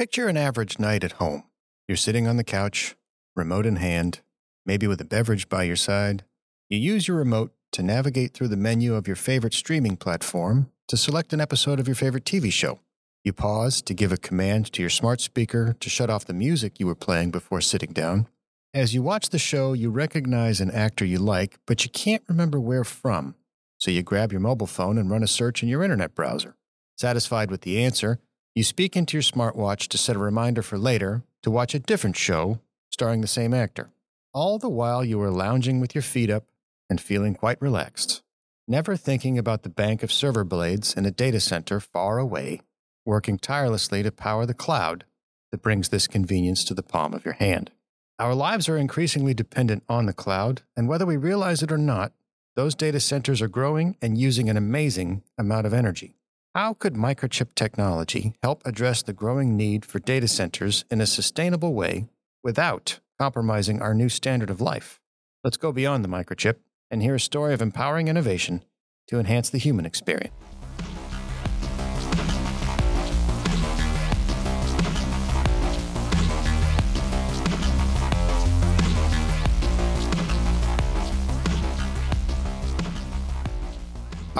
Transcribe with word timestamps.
Picture 0.00 0.28
an 0.28 0.38
average 0.38 0.78
night 0.78 1.04
at 1.04 1.12
home. 1.20 1.42
You're 1.86 1.94
sitting 1.94 2.26
on 2.26 2.38
the 2.38 2.42
couch, 2.42 2.96
remote 3.36 3.66
in 3.66 3.76
hand, 3.76 4.22
maybe 4.64 4.86
with 4.86 4.98
a 5.02 5.04
beverage 5.04 5.50
by 5.50 5.64
your 5.64 5.76
side. 5.76 6.24
You 6.70 6.78
use 6.78 7.06
your 7.06 7.18
remote 7.18 7.52
to 7.72 7.82
navigate 7.82 8.32
through 8.32 8.48
the 8.48 8.56
menu 8.56 8.94
of 8.94 9.06
your 9.06 9.14
favorite 9.14 9.52
streaming 9.52 9.98
platform 9.98 10.70
to 10.88 10.96
select 10.96 11.34
an 11.34 11.40
episode 11.42 11.78
of 11.78 11.86
your 11.86 11.96
favorite 11.96 12.24
TV 12.24 12.50
show. 12.50 12.78
You 13.24 13.34
pause 13.34 13.82
to 13.82 13.92
give 13.92 14.10
a 14.10 14.16
command 14.16 14.72
to 14.72 14.80
your 14.82 14.88
smart 14.88 15.20
speaker 15.20 15.76
to 15.78 15.90
shut 15.90 16.08
off 16.08 16.24
the 16.24 16.32
music 16.32 16.80
you 16.80 16.86
were 16.86 16.94
playing 16.94 17.30
before 17.30 17.60
sitting 17.60 17.92
down. 17.92 18.26
As 18.72 18.94
you 18.94 19.02
watch 19.02 19.28
the 19.28 19.38
show, 19.38 19.74
you 19.74 19.90
recognize 19.90 20.62
an 20.62 20.70
actor 20.70 21.04
you 21.04 21.18
like, 21.18 21.58
but 21.66 21.84
you 21.84 21.90
can't 21.90 22.24
remember 22.26 22.58
where 22.58 22.84
from. 22.84 23.34
So 23.76 23.90
you 23.90 24.02
grab 24.02 24.32
your 24.32 24.40
mobile 24.40 24.66
phone 24.66 24.96
and 24.96 25.10
run 25.10 25.22
a 25.22 25.26
search 25.26 25.62
in 25.62 25.68
your 25.68 25.82
internet 25.82 26.14
browser. 26.14 26.56
Satisfied 26.96 27.50
with 27.50 27.60
the 27.60 27.84
answer, 27.84 28.18
you 28.54 28.64
speak 28.64 28.96
into 28.96 29.16
your 29.16 29.22
smartwatch 29.22 29.86
to 29.88 29.98
set 29.98 30.16
a 30.16 30.20
reminder 30.20 30.62
for 30.62 30.78
later 30.78 31.22
to 31.42 31.50
watch 31.50 31.74
a 31.74 31.78
different 31.78 32.16
show 32.16 32.60
starring 32.90 33.20
the 33.20 33.26
same 33.26 33.54
actor. 33.54 33.90
All 34.34 34.58
the 34.58 34.68
while 34.68 35.04
you 35.04 35.20
are 35.22 35.30
lounging 35.30 35.80
with 35.80 35.94
your 35.94 36.02
feet 36.02 36.30
up 36.30 36.44
and 36.88 37.00
feeling 37.00 37.34
quite 37.34 37.60
relaxed, 37.62 38.22
never 38.66 38.96
thinking 38.96 39.38
about 39.38 39.62
the 39.62 39.68
bank 39.68 40.02
of 40.02 40.12
server 40.12 40.44
blades 40.44 40.94
in 40.94 41.06
a 41.06 41.10
data 41.10 41.40
center 41.40 41.80
far 41.80 42.18
away, 42.18 42.60
working 43.04 43.38
tirelessly 43.38 44.02
to 44.02 44.10
power 44.10 44.46
the 44.46 44.54
cloud 44.54 45.04
that 45.52 45.62
brings 45.62 45.88
this 45.88 46.06
convenience 46.06 46.64
to 46.64 46.74
the 46.74 46.82
palm 46.82 47.14
of 47.14 47.24
your 47.24 47.34
hand. 47.34 47.70
Our 48.18 48.34
lives 48.34 48.68
are 48.68 48.76
increasingly 48.76 49.32
dependent 49.32 49.82
on 49.88 50.06
the 50.06 50.12
cloud, 50.12 50.62
and 50.76 50.88
whether 50.88 51.06
we 51.06 51.16
realize 51.16 51.62
it 51.62 51.72
or 51.72 51.78
not, 51.78 52.12
those 52.54 52.74
data 52.74 53.00
centers 53.00 53.40
are 53.40 53.48
growing 53.48 53.96
and 54.02 54.18
using 54.18 54.50
an 54.50 54.56
amazing 54.56 55.22
amount 55.38 55.66
of 55.66 55.72
energy. 55.72 56.16
How 56.52 56.74
could 56.74 56.94
microchip 56.94 57.54
technology 57.54 58.32
help 58.42 58.66
address 58.66 59.02
the 59.02 59.12
growing 59.12 59.56
need 59.56 59.84
for 59.84 60.00
data 60.00 60.26
centers 60.26 60.84
in 60.90 61.00
a 61.00 61.06
sustainable 61.06 61.74
way 61.74 62.08
without 62.42 62.98
compromising 63.20 63.80
our 63.80 63.94
new 63.94 64.08
standard 64.08 64.50
of 64.50 64.60
life? 64.60 64.98
Let's 65.44 65.56
go 65.56 65.70
beyond 65.70 66.04
the 66.04 66.08
microchip 66.08 66.56
and 66.90 67.02
hear 67.02 67.14
a 67.14 67.20
story 67.20 67.54
of 67.54 67.62
empowering 67.62 68.08
innovation 68.08 68.64
to 69.06 69.20
enhance 69.20 69.48
the 69.48 69.58
human 69.58 69.86
experience. 69.86 70.34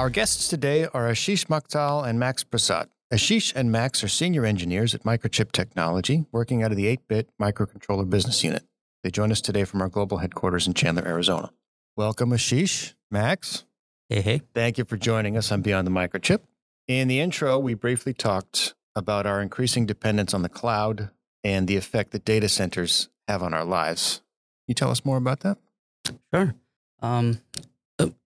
Our 0.01 0.09
guests 0.09 0.47
today 0.47 0.85
are 0.85 1.11
Ashish 1.11 1.45
Makthal 1.45 2.07
and 2.07 2.17
Max 2.17 2.43
Prasad. 2.43 2.89
Ashish 3.13 3.53
and 3.55 3.71
Max 3.71 4.03
are 4.03 4.07
senior 4.07 4.45
engineers 4.45 4.95
at 4.95 5.03
Microchip 5.03 5.51
Technology, 5.51 6.25
working 6.31 6.63
out 6.63 6.71
of 6.71 6.77
the 6.77 6.87
8 6.87 7.07
bit 7.07 7.29
microcontroller 7.39 8.09
business 8.09 8.43
unit. 8.43 8.63
They 9.03 9.11
join 9.11 9.31
us 9.31 9.41
today 9.41 9.63
from 9.63 9.79
our 9.79 9.89
global 9.89 10.17
headquarters 10.17 10.65
in 10.65 10.73
Chandler, 10.73 11.07
Arizona. 11.07 11.51
Welcome, 11.95 12.31
Ashish, 12.31 12.95
Max. 13.11 13.65
Hey, 14.09 14.21
hey. 14.21 14.41
Thank 14.55 14.79
you 14.79 14.85
for 14.85 14.97
joining 14.97 15.37
us 15.37 15.51
on 15.51 15.61
Beyond 15.61 15.85
the 15.85 15.91
Microchip. 15.91 16.39
In 16.87 17.07
the 17.07 17.19
intro, 17.19 17.59
we 17.59 17.75
briefly 17.75 18.15
talked 18.15 18.73
about 18.95 19.27
our 19.27 19.39
increasing 19.39 19.85
dependence 19.85 20.33
on 20.33 20.41
the 20.41 20.49
cloud 20.49 21.11
and 21.43 21.67
the 21.67 21.77
effect 21.77 22.09
that 22.13 22.25
data 22.25 22.49
centers 22.49 23.09
have 23.27 23.43
on 23.43 23.53
our 23.53 23.65
lives. 23.65 24.23
Can 24.65 24.69
you 24.69 24.73
tell 24.73 24.89
us 24.89 25.05
more 25.05 25.17
about 25.17 25.41
that? 25.41 25.59
Sure. 26.33 26.55
Um, 27.03 27.41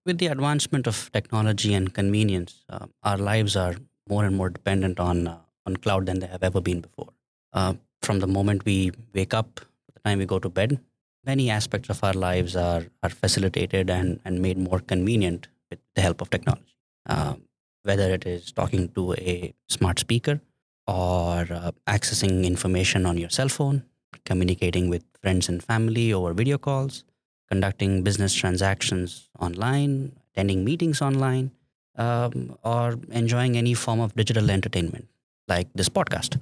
with 0.04 0.18
the 0.18 0.28
advancement 0.28 0.86
of 0.86 1.10
technology 1.12 1.74
and 1.74 1.92
convenience, 1.92 2.64
uh, 2.68 2.86
our 3.02 3.18
lives 3.18 3.56
are 3.56 3.74
more 4.08 4.24
and 4.24 4.36
more 4.36 4.50
dependent 4.50 5.00
on 5.00 5.26
uh, 5.28 5.38
on 5.66 5.76
cloud 5.76 6.06
than 6.06 6.20
they 6.20 6.26
have 6.26 6.42
ever 6.42 6.60
been 6.60 6.80
before. 6.80 7.08
Uh, 7.52 7.74
from 8.02 8.20
the 8.20 8.26
moment 8.26 8.64
we 8.64 8.92
wake 9.14 9.34
up 9.34 9.56
to 9.56 9.66
the 9.94 10.00
time 10.00 10.18
we 10.18 10.26
go 10.26 10.38
to 10.38 10.48
bed, 10.48 10.78
many 11.24 11.50
aspects 11.50 11.90
of 11.90 12.02
our 12.04 12.12
lives 12.12 12.54
are 12.54 12.84
are 13.02 13.10
facilitated 13.10 13.90
and, 13.90 14.20
and 14.24 14.40
made 14.40 14.58
more 14.68 14.80
convenient 14.80 15.48
with 15.70 15.80
the 15.96 16.02
help 16.02 16.20
of 16.20 16.30
technology. 16.30 16.76
Um, 17.06 17.42
whether 17.82 18.08
it 18.12 18.26
is 18.26 18.52
talking 18.52 18.88
to 18.90 19.14
a 19.14 19.54
smart 19.68 19.98
speaker 19.98 20.40
or 20.86 21.46
uh, 21.50 21.70
accessing 21.88 22.44
information 22.44 23.06
on 23.06 23.16
your 23.16 23.30
cell 23.30 23.48
phone, 23.48 23.84
communicating 24.24 24.88
with 24.88 25.04
friends 25.22 25.48
and 25.48 25.62
family 25.62 26.12
over 26.12 26.32
video 26.32 26.58
calls, 26.58 27.04
conducting 27.48 28.02
business 28.02 28.34
transactions 28.34 29.28
online, 29.38 30.12
attending 30.32 30.64
meetings 30.64 31.00
online, 31.00 31.50
um, 31.96 32.56
or 32.62 32.96
enjoying 33.10 33.56
any 33.56 33.74
form 33.74 34.00
of 34.00 34.14
digital 34.14 34.50
entertainment 34.50 35.08
like 35.48 35.68
this 35.74 35.88
podcast. 35.88 36.40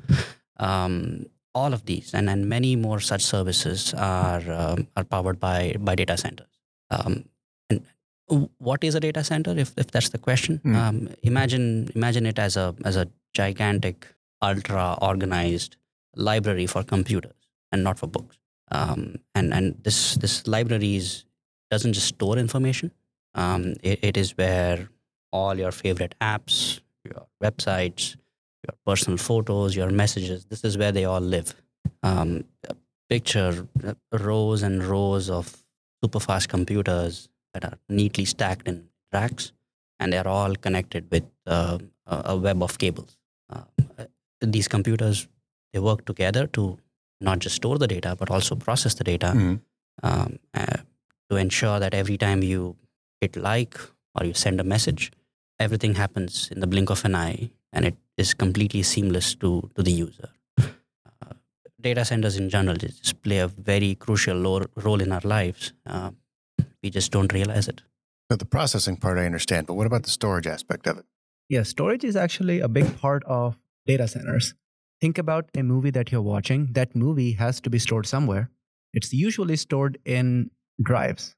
Um, 0.56 1.26
all 1.54 1.72
of 1.72 1.84
these 1.84 2.12
and, 2.12 2.28
and 2.28 2.48
many 2.48 2.74
more 2.74 2.98
such 3.00 3.22
services 3.22 3.94
are 3.94 4.42
um, 4.52 4.88
are 4.96 5.04
powered 5.04 5.38
by 5.38 5.76
by 5.78 5.94
data 5.94 6.16
centers. 6.16 6.48
Um, 6.90 7.28
and 7.70 7.82
what 8.58 8.82
is 8.82 8.94
a 8.94 9.00
data 9.00 9.22
center? 9.22 9.52
If, 9.56 9.72
if 9.76 9.90
that's 9.90 10.08
the 10.08 10.18
question, 10.18 10.60
mm. 10.64 11.14
imagine 11.22 11.90
imagine 11.94 12.26
it 12.26 12.38
as 12.38 12.56
a 12.56 12.74
as 12.84 12.96
a 12.96 13.08
gigantic, 13.34 14.06
ultra 14.42 14.98
organized 15.00 15.76
library 16.16 16.66
for 16.66 16.82
computers 16.82 17.48
and 17.72 17.84
not 17.84 17.98
for 17.98 18.06
books. 18.06 18.38
Um, 18.74 19.16
and 19.36 19.54
and 19.54 19.76
this 19.84 20.16
this 20.16 20.46
libraries 20.46 21.24
doesn't 21.70 21.92
just 21.92 22.08
store 22.08 22.38
information. 22.38 22.90
Um, 23.34 23.74
it, 23.82 23.98
it 24.02 24.16
is 24.16 24.36
where 24.36 24.88
all 25.32 25.58
your 25.58 25.72
favorite 25.72 26.14
apps, 26.20 26.80
your 27.04 27.26
websites, 27.42 28.16
your 28.66 28.74
personal 28.86 29.18
photos, 29.18 29.76
your 29.76 29.90
messages. 29.90 30.46
This 30.46 30.64
is 30.64 30.76
where 30.76 30.92
they 30.92 31.04
all 31.04 31.20
live. 31.20 31.54
Um, 32.02 32.44
picture 33.08 33.68
rows 34.12 34.62
and 34.62 34.82
rows 34.82 35.30
of 35.30 35.56
super 36.02 36.20
fast 36.20 36.48
computers 36.48 37.28
that 37.52 37.64
are 37.64 37.78
neatly 37.88 38.24
stacked 38.24 38.66
in 38.66 38.88
racks, 39.12 39.52
and 40.00 40.12
they're 40.12 40.28
all 40.28 40.54
connected 40.56 41.10
with 41.10 41.24
uh, 41.46 41.78
a 42.06 42.36
web 42.36 42.62
of 42.62 42.78
cables. 42.78 43.16
Uh, 43.50 43.62
these 44.40 44.68
computers 44.68 45.28
they 45.72 45.80
work 45.80 46.04
together 46.04 46.46
to 46.46 46.78
not 47.20 47.38
just 47.38 47.56
store 47.56 47.78
the 47.78 47.86
data, 47.86 48.16
but 48.18 48.30
also 48.30 48.54
process 48.54 48.94
the 48.94 49.04
data 49.04 49.32
mm-hmm. 49.34 49.54
um, 50.02 50.38
uh, 50.54 50.78
to 51.30 51.36
ensure 51.36 51.78
that 51.80 51.94
every 51.94 52.16
time 52.16 52.42
you 52.42 52.76
hit 53.20 53.36
like 53.36 53.78
or 54.14 54.26
you 54.26 54.34
send 54.34 54.60
a 54.60 54.64
message, 54.64 55.10
everything 55.58 55.94
happens 55.94 56.48
in 56.50 56.60
the 56.60 56.66
blink 56.66 56.90
of 56.90 57.04
an 57.04 57.14
eye 57.14 57.50
and 57.72 57.84
it 57.84 57.96
is 58.16 58.34
completely 58.34 58.82
seamless 58.82 59.34
to, 59.34 59.70
to 59.74 59.82
the 59.82 59.90
user. 59.90 60.28
Uh, 60.58 61.34
data 61.80 62.04
centers 62.04 62.36
in 62.36 62.48
general 62.50 62.76
just 62.76 63.22
play 63.22 63.38
a 63.38 63.48
very 63.48 63.94
crucial 63.94 64.66
role 64.76 65.00
in 65.00 65.12
our 65.12 65.20
lives. 65.24 65.72
Uh, 65.86 66.10
we 66.82 66.90
just 66.90 67.10
don't 67.10 67.32
realize 67.32 67.68
it. 67.68 67.82
But 68.28 68.38
the 68.38 68.46
processing 68.46 68.96
part 68.96 69.18
I 69.18 69.26
understand, 69.26 69.66
but 69.66 69.74
what 69.74 69.86
about 69.86 70.04
the 70.04 70.10
storage 70.10 70.46
aspect 70.46 70.86
of 70.86 70.98
it? 70.98 71.04
Yeah, 71.48 71.62
storage 71.62 72.04
is 72.04 72.16
actually 72.16 72.60
a 72.60 72.68
big 72.68 72.98
part 72.98 73.22
of 73.24 73.58
data 73.86 74.08
centers 74.08 74.54
think 75.00 75.18
about 75.18 75.50
a 75.54 75.62
movie 75.62 75.90
that 75.90 76.10
you're 76.12 76.22
watching. 76.22 76.68
That 76.72 76.94
movie 76.94 77.32
has 77.32 77.60
to 77.62 77.70
be 77.70 77.78
stored 77.78 78.06
somewhere. 78.06 78.50
It's 78.92 79.12
usually 79.12 79.56
stored 79.56 79.98
in 80.04 80.50
drives 80.82 81.34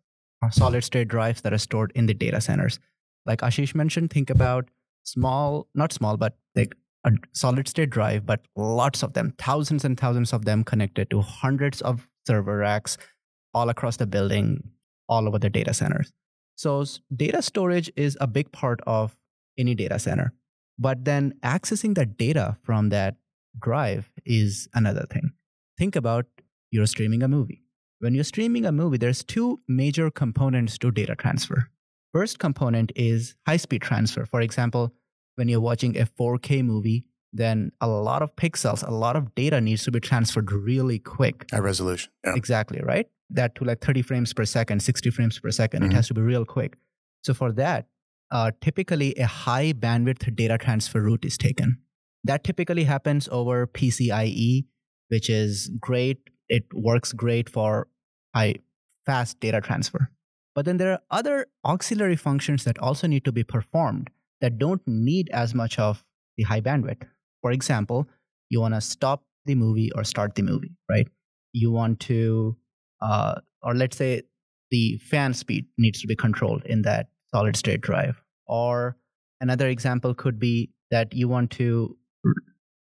solid 0.51 0.85
state 0.85 1.09
drives 1.09 1.41
that 1.43 1.53
are 1.53 1.59
stored 1.59 1.93
in 1.95 2.07
the 2.07 2.15
data 2.15 2.41
centers. 2.41 2.79
Like 3.25 3.41
Ashish 3.41 3.75
mentioned, 3.75 4.11
think 4.11 4.31
about 4.31 4.69
small, 5.05 5.69
not 5.75 5.93
small, 5.93 6.17
but 6.17 6.37
like 6.55 6.75
a 7.05 7.13
solid 7.33 7.69
state 7.69 7.91
drive, 7.91 8.27
but 8.27 8.41
lots 8.57 9.03
of 9.03 9.13
them, 9.15 9.35
thousands 9.39 9.85
and 9.85 9.99
thousands 9.99 10.33
of 10.33 10.45
them 10.45 10.65
connected 10.65 11.11
to 11.11 11.21
hundreds 11.21 11.81
of 11.83 12.09
server 12.27 12.59
racks 12.59 12.99
all 13.55 13.69
across 13.69 13.97
the 13.97 14.07
building, 14.07 14.63
all 15.09 15.27
over 15.27 15.39
the 15.39 15.51
data 15.51 15.73
centers. 15.73 16.13
So, 16.57 16.85
data 17.15 17.43
storage 17.43 17.91
is 17.97 18.17
a 18.21 18.27
big 18.27 18.51
part 18.51 18.81
of 18.87 19.17
any 19.59 19.75
data 19.75 19.99
center. 19.99 20.33
But 20.79 21.05
then 21.05 21.35
accessing 21.43 21.95
the 21.95 22.07
data 22.07 22.57
from 22.63 22.91
that 22.91 23.17
drive 23.59 24.11
is 24.25 24.69
another 24.75 25.07
thing. 25.11 25.33
Think 25.79 25.97
about 25.97 26.27
you're 26.71 26.87
streaming 26.87 27.23
a 27.23 27.29
movie. 27.29 27.63
When 27.99 28.15
you're 28.15 28.25
streaming 28.25 28.67
a 28.67 28.73
movie, 28.73 28.99
there's 28.99 29.25
two 29.25 29.61
major 29.69 30.11
components 30.11 30.77
to 30.79 30.91
data 30.91 31.15
transfer. 31.15 31.71
First 32.13 32.39
component 32.39 32.93
is 32.95 33.35
high 33.47 33.57
speed 33.57 33.83
transfer. 33.83 34.27
For 34.27 34.41
example, 34.41 34.93
when 35.37 35.49
you're 35.49 35.61
watching 35.61 35.97
a 35.99 36.07
4K 36.07 36.65
movie, 36.65 37.05
then 37.33 37.73
a 37.81 37.89
lot 37.89 38.23
of 38.23 38.35
pixels, 38.37 38.87
a 38.87 38.91
lot 38.91 39.17
of 39.17 39.35
data 39.35 39.61
needs 39.61 39.85
to 39.85 39.91
be 39.91 40.01
transferred 40.01 40.51
really 40.51 40.99
quick. 40.99 41.47
High 41.51 41.59
resolution. 41.59 42.11
Yeah. 42.25 42.35
Exactly, 42.35 42.81
right? 42.83 43.07
That 43.31 43.55
to 43.57 43.65
like 43.65 43.81
30 43.81 44.03
frames 44.03 44.33
per 44.33 44.45
second, 44.45 44.81
60 44.81 45.11
frames 45.11 45.39
per 45.39 45.49
2nd 45.49 45.69
mm-hmm. 45.69 45.85
it 45.85 45.93
has 45.93 46.09
to 46.09 46.15
be 46.15 46.21
real 46.21 46.45
quick. 46.45 46.77
So 47.23 47.35
for 47.35 47.53
that, 47.53 47.87
uh, 48.31 48.53
typically 48.61 49.15
a 49.17 49.27
high 49.27 49.73
bandwidth 49.73 50.35
data 50.35 50.59
transfer 50.59 51.01
route 51.01 51.25
is 51.25 51.37
taken. 51.39 51.79
That 52.27 52.45
typically 52.45 52.85
happens 52.85 53.29
over 53.31 53.67
PCIe, 53.67 54.67
which 55.09 55.31
is 55.31 55.71
great. 55.81 56.19
It 56.49 56.65
works 56.73 57.13
great 57.13 57.49
for 57.49 57.89
high 58.35 58.57
fast 59.05 59.39
data 59.41 59.61
transfer. 59.61 60.11
But 60.55 60.65
then 60.65 60.79
there 60.79 60.93
are 60.93 61.01
other 61.11 61.47
auxiliary 61.65 62.17
functions 62.17 62.65
that 62.65 62.79
also 62.79 63.07
need 63.07 63.25
to 63.27 63.33
be 63.33 63.45
performed 63.45 64.11
that 64.41 64.59
don't 64.59 64.83
need 64.87 65.29
as 65.31 65.55
much 65.55 65.79
of 65.79 66.05
the 66.37 66.43
high 66.43 66.61
bandwidth. 66.61 67.03
For 67.43 67.53
example, 67.53 68.09
you 68.51 68.61
want 68.61 68.75
to 68.75 68.81
stop 68.81 69.23
the 69.45 69.55
movie 69.55 69.93
or 69.95 70.03
start 70.03 70.35
the 70.35 70.43
movie, 70.43 70.77
right? 70.91 71.07
You 71.53 71.71
want 71.71 72.01
to, 72.01 72.57
uh, 73.01 73.37
or 73.63 73.75
let's 73.75 73.97
say 73.97 74.23
the 74.71 74.99
fan 74.99 75.33
speed 75.33 75.67
needs 75.79 76.01
to 76.01 76.09
be 76.09 76.17
controlled 76.17 76.65
in 76.65 76.83
that 76.83 77.09
solid 77.33 77.55
state 77.55 77.83
drive. 77.83 78.21
Or 78.47 78.97
another 79.41 79.69
example 79.69 80.15
could 80.15 80.41
be 80.41 80.71
that 80.91 81.15
you 81.15 81.29
want 81.29 81.51
to 81.53 81.97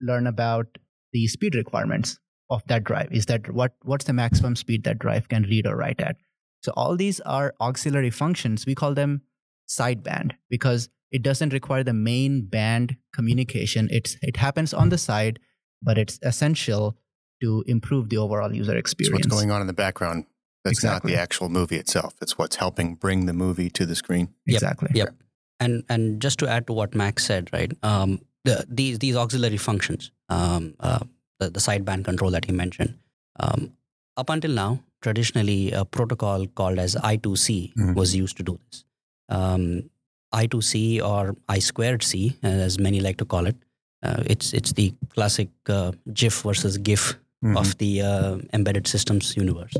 learn 0.01 0.27
about 0.27 0.67
the 1.13 1.27
speed 1.27 1.55
requirements 1.55 2.19
of 2.51 2.63
that 2.67 2.85
drive. 2.85 3.09
Is 3.13 3.27
that 3.27 3.51
what 3.53 3.75
what's 3.83 4.05
the 4.07 4.13
maximum 4.13 4.57
speed 4.57 4.85
that 4.85 4.99
drive 4.99 5.29
can 5.29 5.43
read 5.45 5.67
or 5.67 5.77
write 5.77 6.01
at? 6.01 6.17
So 6.63 6.73
all 6.77 6.97
these 6.97 7.21
are 7.21 7.55
auxiliary 7.61 8.11
functions. 8.11 8.67
We 8.67 8.75
call 8.75 8.95
them 8.95 9.23
sideband 9.69 10.33
because 10.51 10.89
it 11.11 11.23
doesn't 11.23 11.53
require 11.53 11.85
the 11.85 11.93
main 11.93 12.47
band 12.47 12.97
communication. 13.15 13.89
It's 13.91 14.17
it 14.23 14.37
happens 14.37 14.75
on 14.75 14.89
the 14.89 14.99
side, 14.99 15.39
but 15.83 15.99
it's 15.99 16.19
essential 16.23 16.97
to 17.43 17.63
improve 17.67 18.09
the 18.09 18.17
overall 18.19 18.53
user 18.55 18.73
It's 18.77 18.81
experience. 18.81 19.27
what's 19.27 19.27
going 19.27 19.51
on 19.51 19.61
in 19.61 19.67
the 19.67 19.73
background. 19.73 20.25
That's 20.65 20.79
Exactly. 20.79 21.13
not 21.13 21.17
the 21.17 21.23
actual 21.23 21.49
movie 21.49 21.77
itself. 21.77 22.15
It's 22.21 22.37
what's 22.37 22.57
helping 22.57 22.97
bring 22.97 23.27
the 23.27 23.33
movie 23.33 23.71
to 23.71 23.87
the 23.87 23.95
screen. 23.95 24.35
Yep. 24.47 24.55
Exactly. 24.55 24.91
Yep. 24.95 25.15
And 25.61 25.85
and 25.89 26.21
just 26.21 26.39
to 26.41 26.49
add 26.49 26.67
to 26.67 26.73
what 26.73 26.95
Max 26.95 27.25
said, 27.25 27.49
right? 27.53 27.73
Um, 27.83 28.21
the, 28.45 28.65
these 28.69 28.99
these 28.99 29.17
auxiliary 29.17 29.57
functions, 29.57 30.11
um, 30.29 30.75
uh, 30.81 31.01
the, 31.41 31.51
the 31.51 31.61
sideband 31.61 32.05
control 32.05 32.31
that 32.31 32.45
he 32.45 32.53
mentioned, 32.53 32.95
um, 33.41 33.73
up 34.17 34.31
until 34.31 34.51
now, 34.53 34.81
traditionally 35.03 35.73
a 35.73 35.85
protocol 35.85 36.47
called 36.47 36.79
as 36.79 36.95
I2C 36.97 37.75
Mhm. 37.75 37.95
was 37.95 38.15
used 38.15 38.37
to 38.39 38.43
do 38.43 38.59
this. 38.71 38.85
Um, 39.29 39.91
I2C 40.35 41.01
or 41.03 41.37
I 41.49 41.59
squared 41.59 42.03
C, 42.03 42.37
as 42.43 42.79
many 42.79 43.01
like 43.01 43.17
to 43.19 43.25
call 43.25 43.47
it. 43.47 43.57
Uh, 44.03 44.23
it's 44.27 44.53
it's 44.53 44.73
the 44.73 44.95
classic 45.15 45.49
uh, 45.69 45.93
GIF 46.13 46.43
versus 46.43 46.79
GIF 46.79 47.17
Mhm. 47.45 47.57
of 47.59 47.77
the 47.79 48.03
uh, 48.03 48.39
embedded 48.53 48.87
systems 48.87 49.37
universe. 49.37 49.73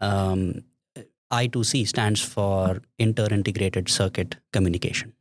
Um, 0.00 0.64
I2C 1.32 1.88
stands 1.88 2.20
for 2.20 2.82
inter-integrated 2.98 3.88
circuit 3.88 4.36
communication. 4.52 5.14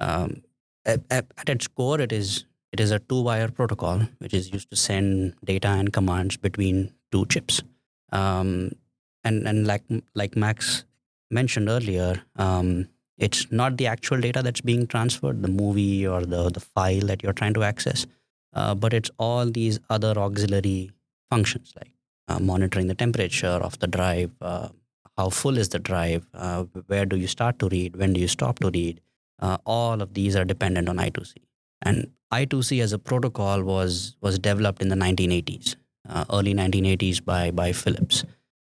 Um, 0.00 0.42
at, 0.84 1.00
at 1.10 1.48
its 1.48 1.66
core, 1.66 2.00
it 2.00 2.12
is 2.12 2.44
it 2.72 2.80
is 2.80 2.92
a 2.92 3.00
two-wire 3.00 3.48
protocol 3.48 4.02
which 4.18 4.32
is 4.32 4.52
used 4.52 4.70
to 4.70 4.76
send 4.76 5.34
data 5.44 5.68
and 5.68 5.92
commands 5.92 6.36
between 6.36 6.92
two 7.10 7.26
chips. 7.26 7.62
Um, 8.12 8.72
and 9.24 9.46
and 9.46 9.66
like 9.66 9.82
like 10.14 10.36
Max 10.36 10.84
mentioned 11.30 11.68
earlier, 11.68 12.22
um, 12.36 12.88
it's 13.18 13.50
not 13.50 13.76
the 13.76 13.86
actual 13.86 14.20
data 14.20 14.42
that's 14.42 14.60
being 14.60 14.86
transferred, 14.86 15.42
the 15.42 15.48
movie 15.48 16.06
or 16.06 16.24
the 16.24 16.50
the 16.50 16.60
file 16.60 17.06
that 17.06 17.22
you're 17.22 17.32
trying 17.32 17.54
to 17.54 17.62
access, 17.62 18.06
uh, 18.54 18.74
but 18.74 18.94
it's 18.94 19.10
all 19.18 19.46
these 19.46 19.78
other 19.90 20.18
auxiliary 20.18 20.90
functions 21.30 21.72
like 21.76 21.92
uh, 22.28 22.38
monitoring 22.38 22.86
the 22.86 22.94
temperature 22.94 23.58
of 23.68 23.78
the 23.80 23.86
drive, 23.86 24.30
uh, 24.40 24.68
how 25.16 25.28
full 25.28 25.58
is 25.58 25.68
the 25.68 25.78
drive, 25.78 26.26
uh, 26.34 26.64
where 26.86 27.04
do 27.04 27.16
you 27.16 27.26
start 27.26 27.58
to 27.58 27.68
read, 27.68 27.96
when 27.96 28.12
do 28.12 28.20
you 28.20 28.28
stop 28.28 28.58
to 28.60 28.70
read. 28.70 29.00
Uh, 29.40 29.58
all 29.64 30.02
of 30.02 30.14
these 30.14 30.36
are 30.36 30.44
dependent 30.44 30.88
on 30.88 30.96
I2C. 30.96 31.34
And 31.82 32.10
I2C 32.32 32.82
as 32.82 32.92
a 32.92 32.98
protocol 32.98 33.62
was 33.62 34.16
was 34.20 34.38
developed 34.38 34.82
in 34.82 34.88
the 34.88 34.96
1980s, 34.96 35.76
uh, 36.08 36.24
early 36.30 36.54
1980s 36.54 37.24
by 37.24 37.50
by 37.50 37.72
Philips, 37.72 38.24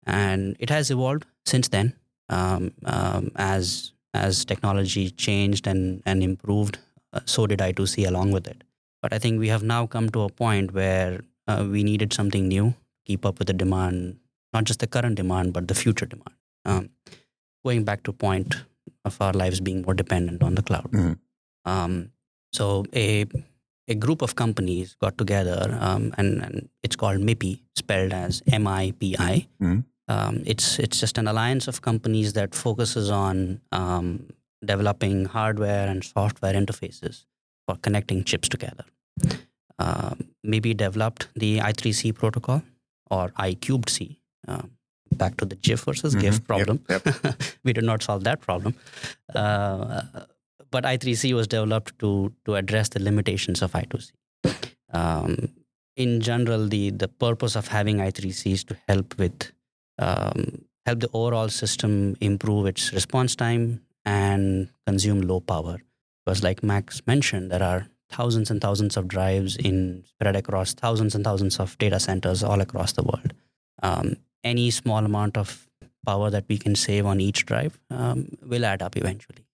and 0.06 0.56
it 0.60 0.70
has 0.70 0.90
evolved 0.90 1.26
since 1.46 1.68
then 1.68 1.94
um, 2.30 2.72
um, 2.86 3.32
as 3.36 3.94
as 4.14 4.46
technology 4.46 5.10
changed 5.12 5.68
and 5.68 6.02
and 6.06 6.24
improved. 6.24 6.80
Uh, 7.14 7.20
so 7.26 7.46
did 7.46 7.60
I2C 7.60 8.08
along 8.08 8.32
with 8.32 8.48
it. 8.48 8.64
But 9.02 9.14
I 9.14 9.20
think 9.20 9.40
we 9.40 9.50
have 9.50 9.64
now 9.64 9.86
come 9.86 10.10
to 10.12 10.22
a 10.22 10.30
point 10.30 10.74
where 10.74 11.22
uh, 11.48 11.68
we 11.70 11.84
needed 11.84 12.14
something 12.14 12.48
new, 12.48 12.74
keep 13.06 13.26
up 13.26 13.40
with 13.40 13.48
the 13.48 13.54
demand, 13.54 14.20
not 14.54 14.64
just 14.64 14.80
the 14.80 14.88
current 14.88 15.16
demand, 15.16 15.54
but 15.54 15.68
the 15.68 15.76
future 15.76 16.06
demand. 16.06 16.36
Um, 16.64 16.90
going 17.66 17.84
back 17.84 18.04
to 18.04 18.14
point 18.14 18.56
of 19.06 19.18
our 19.22 19.34
lives 19.34 19.60
being 19.60 19.82
more 19.84 19.94
dependent 19.94 20.44
on 20.44 20.56
the 20.56 20.62
cloud. 20.62 20.92
Mhm. 20.92 21.18
Um, 21.66 22.12
so 22.54 22.86
a 22.94 23.26
a 23.88 23.96
group 23.96 24.22
of 24.22 24.36
companies 24.36 24.96
got 25.02 25.18
together, 25.18 25.78
um, 25.82 26.14
and, 26.18 26.42
and 26.44 26.70
it's 26.84 26.96
called 26.96 27.20
MIPI, 27.20 27.60
spelled 27.76 28.14
as 28.14 28.42
M 28.48 28.68
I 28.68 28.92
P 29.00 29.16
I. 29.20 29.48
Mhm. 29.62 29.84
Um, 30.08 30.42
it's 30.46 30.80
it's 30.80 31.00
just 31.00 31.18
an 31.18 31.28
alliance 31.28 31.68
of 31.68 31.82
companies 31.82 32.34
that 32.34 32.56
focuses 32.56 33.10
on 33.10 33.62
um, 33.72 34.28
developing 34.64 35.26
hardware 35.26 35.88
and 35.90 36.04
software 36.04 36.54
interfaces 36.54 37.26
for 37.68 37.76
connecting 37.78 38.24
chips 38.24 38.50
together. 38.50 38.86
Um, 39.80 40.30
MIPI 40.46 40.78
developed 40.78 41.28
the 41.36 41.60
I3C 41.60 42.14
protocol 42.14 42.62
or 43.10 43.32
I 43.36 43.54
cubed 43.56 43.90
C. 43.90 44.20
Um, 44.48 44.72
back 45.18 45.38
to 45.38 45.46
the 45.46 45.56
GIF 45.56 45.84
versus 45.86 46.16
Mhm. 46.16 46.22
GIF 46.22 46.34
Yep, 46.36 46.48
problem. 46.48 46.84
yep. 46.90 47.04
we 47.64 47.74
did 47.74 47.84
not 47.84 48.04
solve 48.04 48.24
that 48.24 48.42
problem. 48.42 48.76
Uh, 49.34 50.02
but 50.72 50.86
I3C 50.86 51.34
was 51.34 51.48
developed 51.48 51.98
to 52.00 52.34
to 52.46 52.56
address 52.56 52.90
the 52.90 53.00
limitations 53.00 53.62
of 53.62 53.74
I2C. 53.74 54.12
Um, 54.94 55.50
in 55.96 56.22
general, 56.22 56.68
the 56.68 56.90
the 56.92 57.08
purpose 57.08 57.56
of 57.56 57.68
having 57.68 57.98
I3C 57.98 58.52
is 58.54 58.64
to 58.66 58.78
help 58.88 59.18
with 59.18 59.52
um, 60.00 60.66
help 60.86 61.00
the 61.00 61.10
overall 61.14 61.50
system 61.50 62.16
improve 62.22 62.66
its 62.66 62.92
response 62.94 63.36
time 63.36 63.82
and 64.06 64.70
consume 64.88 65.22
low 65.22 65.40
power. 65.40 65.78
Because, 66.26 66.44
like 66.44 66.64
Max 66.64 67.02
mentioned, 67.06 67.52
there 67.52 67.64
are 67.64 67.88
thousands 68.10 68.50
and 68.52 68.62
thousands 68.62 68.98
of 68.98 69.08
drives 69.08 69.56
in 69.58 70.04
spread 70.06 70.36
across 70.36 70.74
thousands 70.74 71.16
and 71.16 71.24
thousands 71.24 71.60
of 71.60 71.78
data 71.78 72.00
centers 72.00 72.44
all 72.44 72.62
across 72.62 72.94
the 72.94 73.04
world. 73.04 73.34
Um, 73.84 74.16
any 74.44 74.72
small 74.72 75.06
amount 75.06 75.38
of 75.38 75.68
power 76.06 76.30
that 76.30 76.46
we 76.48 76.58
can 76.58 76.76
save 76.76 77.06
on 77.06 77.20
each 77.20 77.46
drive 77.46 77.80
um, 77.90 78.38
will 78.44 78.66
add 78.66 78.82
up 78.82 78.98
eventually. 78.98 79.46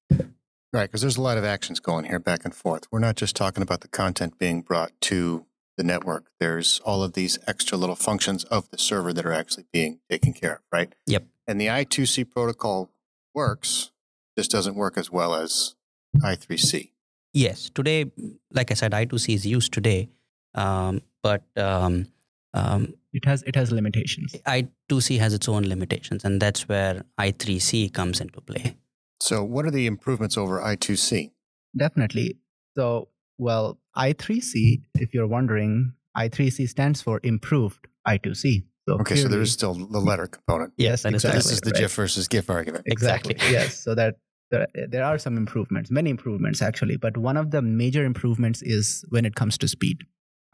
Right, 0.74 0.84
because 0.84 1.02
there's 1.02 1.18
a 1.18 1.22
lot 1.22 1.38
of 1.38 1.44
actions 1.44 1.80
going 1.80 2.06
here 2.06 2.20
back 2.20 2.44
and 2.44 2.54
forth. 2.54 2.88
We're 2.92 3.00
not 3.00 3.16
just 3.16 3.36
talking 3.36 3.64
about 3.64 3.82
the 3.82 3.88
content 3.88 4.38
being 4.38 4.62
brought 4.62 4.92
to 5.02 5.46
the 5.78 5.84
network. 5.84 6.28
There's 6.40 6.82
all 6.84 7.04
of 7.04 7.14
these 7.14 7.40
extra 7.48 7.78
little 7.78 7.96
functions 7.96 8.44
of 8.46 8.70
the 8.70 8.78
server 8.78 9.14
that 9.14 9.26
are 9.26 9.32
actually 9.32 9.66
being 9.72 10.00
taken 10.10 10.34
care 10.34 10.56
of, 10.56 10.60
right? 10.72 10.94
Yep. 11.06 11.26
And 11.48 11.62
the 11.62 11.68
I2C 11.68 12.30
protocol 12.30 12.90
works, 13.34 13.92
just 14.38 14.52
doesn't 14.52 14.76
work 14.76 14.98
as 14.98 15.12
well 15.12 15.36
as 15.36 15.76
I3C. 16.18 16.92
Yes, 17.34 17.70
today, 17.70 18.12
like 18.52 18.72
I 18.72 18.74
said, 18.74 18.92
I2C 18.92 19.36
is 19.36 19.46
used 19.46 19.72
today, 19.72 20.10
um, 20.56 21.02
but 21.22 21.44
um, 21.56 22.08
um, 22.54 22.96
It 23.14 23.26
has 23.26 23.44
it 23.44 23.56
has 23.56 23.72
limitations. 23.72 24.36
I2C 24.46 25.20
has 25.20 25.34
its 25.34 25.48
own 25.48 25.64
limitations, 25.64 26.24
and 26.26 26.42
that's 26.42 26.68
where 26.68 27.04
I3C 27.20 27.94
comes 27.94 28.20
into 28.22 28.42
play. 28.42 28.78
So, 29.22 29.44
what 29.44 29.66
are 29.66 29.72
the 29.72 29.88
improvements 29.88 30.38
over 30.38 30.60
I2C? 30.60 31.32
Definitely. 31.76 32.38
So, 32.78 33.10
well, 33.38 33.80
I3C, 33.96 34.82
if 34.96 35.14
you're 35.14 35.28
wondering, 35.28 35.94
I3C 36.16 36.68
stands 36.70 37.02
for 37.02 37.20
improved 37.24 37.88
I2C. 38.08 38.66
So 38.88 38.96
Okay, 39.00 39.16
so 39.18 39.28
there 39.28 39.42
is 39.42 39.52
still 39.52 39.74
the 39.74 40.00
letter 40.00 40.28
component. 40.28 40.74
yes, 40.78 41.04
that 41.04 41.14
is 41.14 41.22
So 41.22 41.28
exactly. 41.30 41.38
this 41.38 41.52
is 41.52 41.62
the 41.62 41.72
right. 41.72 41.82
GIF 41.82 41.94
versus 41.96 42.28
GIF 42.28 42.50
argument. 42.50 42.84
Exactly. 42.88 43.34
Exactly. 43.34 43.54
yes. 43.54 43.78
So 43.84 43.94
that 43.96 44.16
there, 44.50 44.66
there 44.88 45.04
are 45.04 45.18
some 45.18 45.36
improvements, 45.36 45.92
many 45.92 46.10
improvements 46.10 46.62
actually, 46.62 46.96
but 46.96 47.18
one 47.18 47.36
of 47.36 47.52
the 47.52 47.62
major 47.62 48.06
improvements 48.06 48.62
is 48.62 49.04
when 49.10 49.26
it 49.26 49.36
comes 49.36 49.58
to 49.58 49.68
speed. 49.68 50.04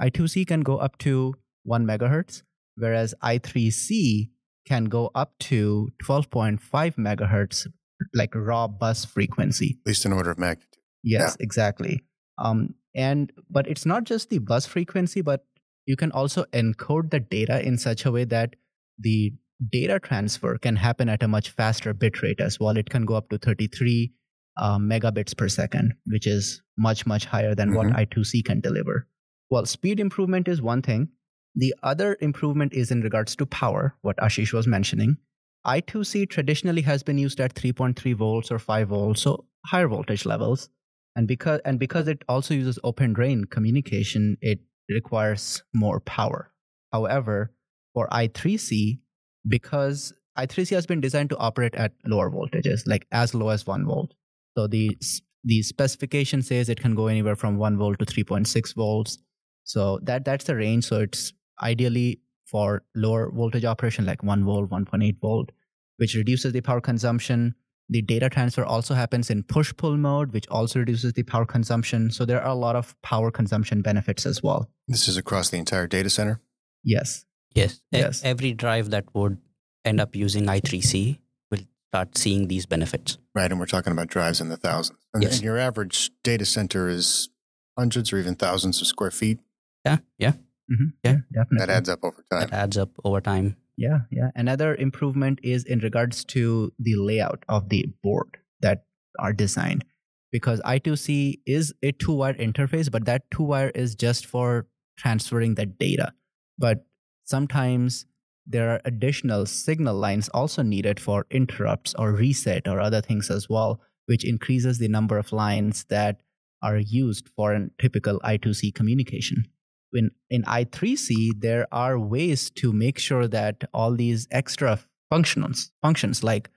I2C 0.01 0.48
can 0.48 0.62
go 0.62 0.77
up 0.77 0.98
to 1.00 1.36
1 1.63 1.86
megahertz, 1.86 2.43
whereas 2.75 3.13
I3C 3.24 4.29
can 4.65 4.86
go 4.86 5.12
up 5.13 5.38
to 5.39 5.89
12.5 6.03 6.60
megahertz, 6.96 7.67
like 8.13 8.34
raw 8.36 8.67
bus 8.67 9.05
frequency. 9.05 9.77
At 9.86 9.89
least 9.89 10.05
an 10.05 10.13
order 10.13 10.32
of 10.32 10.39
magnitude. 10.39 10.77
Yes, 11.03 11.36
exactly. 11.39 12.01
Um, 12.38 12.75
and 12.96 13.32
but 13.50 13.67
it's 13.67 13.86
not 13.86 14.05
just 14.05 14.29
the 14.29 14.38
bus 14.39 14.65
frequency, 14.65 15.22
but 15.22 15.46
you 15.86 15.96
can 15.96 16.12
also 16.12 16.46
encode 16.46 17.12
the 17.12 17.20
data 17.20 17.65
in 17.65 17.77
such 17.77 18.05
a 18.05 18.12
way 18.12 18.24
that 18.25 18.55
the 18.98 19.34
data 19.72 20.00
transfer 20.00 20.58
can 20.58 20.75
happen 20.75 21.10
at 21.10 21.24
a 21.24 21.27
much 21.27 21.50
faster 21.50 21.93
bit 21.93 22.22
rate 22.22 22.39
as 22.39 22.60
well. 22.60 22.77
It 22.77 22.89
can 22.89 23.05
go 23.05 23.15
up 23.15 23.29
to 23.29 23.38
33 23.38 24.12
uh, 24.58 24.77
megabits 24.77 25.36
per 25.36 25.50
second, 25.50 25.93
which 26.05 26.27
is 26.27 26.62
much 26.77 27.05
much 27.05 27.25
higher 27.25 27.55
than 27.55 27.74
what 27.74 27.88
I2C 27.88 28.46
can 28.46 28.62
deliver. 28.62 29.08
Well, 29.50 29.65
speed 29.65 30.00
improvement 30.00 30.48
is 30.48 30.62
one 30.62 30.82
thing. 30.82 31.10
The 31.55 31.74
other 31.83 32.17
improvement 32.19 32.74
is 32.74 32.91
in 32.91 33.01
regards 33.01 33.36
to 33.36 33.45
power, 33.45 33.95
what 34.01 34.17
Ashish 34.17 34.53
was 34.53 34.67
mentioning. 34.67 35.17
I2C 35.65 36.29
traditionally 36.29 36.81
has 36.81 37.03
been 37.03 37.17
used 37.17 37.39
at 37.39 37.53
3.3 37.53 38.15
volts 38.15 38.51
or 38.51 38.60
5 38.60 38.88
volts, 38.88 39.22
so 39.22 39.45
higher 39.65 39.88
voltage 39.88 40.25
levels. 40.25 40.69
And 41.15 41.27
because 41.27 41.62
and 41.63 41.79
because 41.79 42.07
it 42.07 42.24
also 42.27 42.53
uses 42.53 42.79
open 42.83 43.13
drain 43.13 43.45
communication, 43.45 44.38
it 44.41 44.60
requires 44.89 45.63
more 45.74 46.00
power. 46.00 46.51
However, 46.91 47.53
for 47.93 48.07
I3C, 48.10 49.00
because 49.48 50.12
I3C 50.38 50.72
has 50.72 50.88
been 50.88 51.01
designed 51.01 51.29
to 51.29 51.38
operate 51.38 51.75
at 51.75 51.93
lower 52.05 52.31
voltages, 52.31 52.81
like 52.88 53.05
as 53.12 53.36
low 53.36 53.50
as 53.50 53.67
1 53.67 53.86
volt. 53.86 54.13
So 54.57 54.67
the 54.67 54.98
the 55.43 55.62
specification 55.62 56.41
says 56.41 56.67
it 56.67 56.81
can 56.81 56.95
go 56.95 57.07
anywhere 57.07 57.36
from 57.36 57.57
1 57.57 57.77
volt 57.77 58.00
to 58.00 58.05
3.6 58.05 58.75
volts. 58.75 59.19
So 59.65 60.00
that 60.03 60.25
that's 60.25 60.45
the 60.45 60.55
range. 60.55 60.86
So 60.86 61.01
it's 61.01 61.31
ideally 61.62 62.19
for 62.45 62.83
lower 62.95 63.31
voltage 63.31 63.65
operation 63.65 64.05
like 64.05 64.24
1 64.24 64.43
volt, 64.43 64.69
1.8 64.69 65.19
volt, 65.19 65.51
which 65.98 66.15
reduces 66.15 66.53
the 66.53 66.62
power 66.62 66.81
consumption. 66.81 67.55
The 67.89 68.01
data 68.01 68.29
transfer 68.29 68.63
also 68.63 68.93
happens 68.93 69.29
in 69.29 69.43
push 69.43 69.74
pull 69.75 69.98
mode, 69.98 70.31
which 70.33 70.48
also 70.48 70.79
reduces 70.79 71.13
the 71.13 71.24
power 71.24 71.45
consumption. 71.45 72.12
So 72.12 72.25
there 72.25 72.41
are 72.41 72.50
a 72.51 72.55
lot 72.55 72.75
of 72.75 72.95
power 73.01 73.29
consumption 73.31 73.81
benefits 73.81 74.25
as 74.25 74.41
well. 74.41 74.69
This 74.88 75.07
is 75.07 75.17
across 75.17 75.50
the 75.50 75.57
entire 75.57 75.88
data 75.88 76.10
center. 76.10 76.39
Yes. 76.83 77.25
Yes. 77.53 77.81
E- 77.93 78.00
Yes. 78.00 78.22
Every 78.24 78.53
drive 78.53 78.89
that 78.91 79.05
would 79.13 79.38
end 79.86 80.00
up 80.00 80.15
using 80.15 80.45
I3C 80.45 81.19
will 81.51 81.60
start 81.91 82.17
seeing 82.17 82.48
these 82.48 82.65
benefits. 82.65 83.17
Right. 83.36 83.51
And 83.51 83.60
we're 83.60 83.65
talking 83.65 83.91
about 83.91 84.07
drives 84.07 84.39
in 84.41 84.50
the 84.50 84.57
thousands. 84.57 85.00
And, 85.13 85.22
Yes. 85.24 85.36
and 85.36 85.43
your 85.43 85.57
average 85.57 86.12
data 86.24 86.45
center 86.45 86.88
is 86.88 87.29
hundreds 87.77 88.13
or 88.13 88.17
even 88.17 88.36
thousands 88.36 88.81
of 88.81 88.88
square 88.88 89.12
feet. 89.12 89.39
Yeah. 89.86 89.98
Yeah. 90.17 90.33
Mhm. 90.72 90.93
Yeah. 91.03 91.17
definitely. 91.34 91.58
That 91.60 91.70
adds 91.70 91.89
up 91.89 92.00
over 92.03 92.24
time. 92.32 92.39
That 92.39 92.53
adds 92.53 92.77
up 92.77 92.89
over 93.03 93.22
time. 93.22 93.58
Yeah, 93.75 94.00
yeah. 94.12 94.29
Another 94.36 94.75
improvement 94.75 95.39
is 95.43 95.63
in 95.63 95.79
regards 95.79 96.24
to 96.25 96.72
the 96.79 96.96
layout 96.96 97.43
of 97.50 97.70
the 97.70 97.86
board 98.03 98.38
that 98.62 98.86
are 99.20 99.34
designed 99.34 99.84
because 100.32 100.62
I2C 100.62 101.39
is 101.46 101.74
a 101.82 101.91
two 101.91 102.13
wire 102.13 102.34
interface, 102.36 102.91
but 102.91 103.05
that 103.05 103.29
two 103.32 103.43
wire 103.43 103.72
is 103.74 103.96
just 103.96 104.25
for 104.25 104.67
transferring 104.98 105.55
the 105.55 105.65
data. 105.65 106.13
But 106.58 106.86
sometimes 107.25 108.05
there 108.46 108.70
are 108.70 108.82
additional 108.86 109.46
signal 109.46 109.96
lines 109.96 110.29
also 110.29 110.62
needed 110.62 111.00
for 111.00 111.25
interrupts 111.32 111.96
or 111.98 112.12
reset 112.12 112.67
or 112.67 112.79
other 112.79 113.01
things 113.01 113.29
as 113.32 113.50
well, 113.50 113.82
which 114.05 114.24
increases 114.24 114.77
the 114.77 114.88
number 114.88 115.17
of 115.17 115.32
lines 115.32 115.86
that 115.89 116.22
are 116.62 116.77
used 116.77 117.29
for 117.36 117.53
a 117.53 117.70
typical 117.79 118.20
I2C 118.24 118.74
communication 118.74 119.46
in, 119.93 120.12
in 120.29 120.43
i3c 120.43 121.29
there 121.39 121.67
are 121.71 122.00
ways 122.00 122.50
to 122.50 122.73
make 122.73 122.97
sure 122.97 123.27
that 123.27 123.63
all 123.73 123.95
these 123.95 124.27
extra 124.31 124.79
functions 125.09 125.71
functions 125.81 126.23
like 126.23 126.50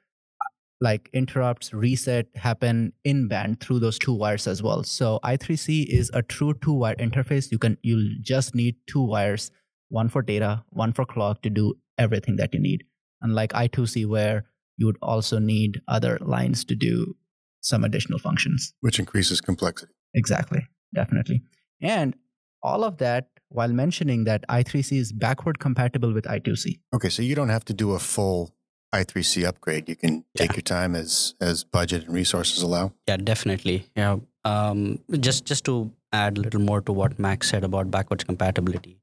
like 0.81 1.09
interrupts 1.12 1.73
reset 1.73 2.26
happen 2.35 2.93
in 3.05 3.28
band 3.28 3.61
through 3.61 3.78
those 3.78 3.99
two 3.99 4.12
wires 4.12 4.47
as 4.47 4.62
well. 4.62 4.83
So 4.83 5.21
i3c 5.25 5.87
is 5.87 6.11
a 6.12 6.23
true 6.23 6.55
two 6.55 6.73
wire 6.73 6.95
interface. 6.97 7.50
You 7.50 7.59
can 7.59 7.78
you 7.83 8.19
just 8.21 8.55
need 8.55 8.76
two 8.87 9.02
wires 9.02 9.50
one 9.88 10.09
for 10.09 10.23
data 10.23 10.64
one 10.71 10.93
for 10.93 11.05
clock 11.05 11.43
to 11.43 11.50
do 11.50 11.75
everything 11.99 12.37
that 12.37 12.52
you 12.52 12.61
need. 12.61 12.85
Unlike 13.23 13.52
i2c 13.52 14.07
where 14.07 14.45
you 14.76 14.87
would 14.87 14.99
also 15.00 15.38
need 15.38 15.81
other 15.88 16.19
lines 16.21 16.64
to 16.66 16.75
do 16.75 17.14
some 17.61 17.83
additional 17.83 18.19
functions. 18.19 18.75
Which 18.81 18.99
increases 18.99 19.40
complexity. 19.40 19.93
Exactly, 20.14 20.61
definitely. 20.95 21.43
And 21.81 22.14
all 22.73 22.85
of 22.90 22.99
that 22.99 23.28
while 23.61 23.73
mentioning 23.80 24.25
that 24.28 24.44
i3c 24.58 24.99
is 25.04 25.12
backward 25.25 25.58
compatible 25.64 26.12
with 26.18 26.25
i2c. 26.37 26.78
Okay, 26.99 27.08
so 27.16 27.23
you 27.30 27.35
don't 27.40 27.54
have 27.56 27.64
to 27.73 27.75
do 27.87 27.92
a 27.92 27.99
full 28.12 28.52
I3C 28.96 29.44
upgrade. 29.49 29.88
You 29.90 29.96
can 30.02 30.12
take 30.40 30.50
Yeah. 30.50 30.56
your 30.58 30.62
time 30.68 30.94
as 30.99 31.35
as 31.46 31.62
budget 31.76 32.04
and 32.06 32.14
resources 32.18 32.62
allow. 32.66 32.85
Yeah, 33.08 33.16
definitely. 33.30 33.75
Yeah. 34.02 34.18
Um, 34.50 34.78
just 35.26 35.44
just 35.50 35.64
to 35.70 35.75
add 36.18 36.38
a 36.38 36.44
little 36.44 36.61
more 36.68 36.80
to 36.90 36.92
what 37.00 37.18
Max 37.25 37.50
said 37.54 37.64
about 37.68 37.90
backwards 37.96 38.25
compatibility, 38.28 38.94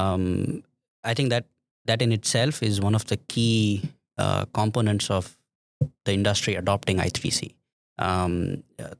um, 0.00 0.62
I 1.10 1.14
think 1.20 1.30
that 1.34 1.46
that 1.92 2.00
in 2.06 2.12
itself 2.18 2.62
is 2.70 2.80
one 2.86 2.94
of 3.00 3.04
the 3.12 3.18
key 3.34 3.82
uh, 4.16 4.44
components 4.60 5.10
of 5.18 5.36
the 6.06 6.12
industry 6.20 6.54
adopting 6.62 6.98
I3C. 7.08 7.54
Um, 7.98 8.62
uh, 8.78 8.90
the, 8.94 8.96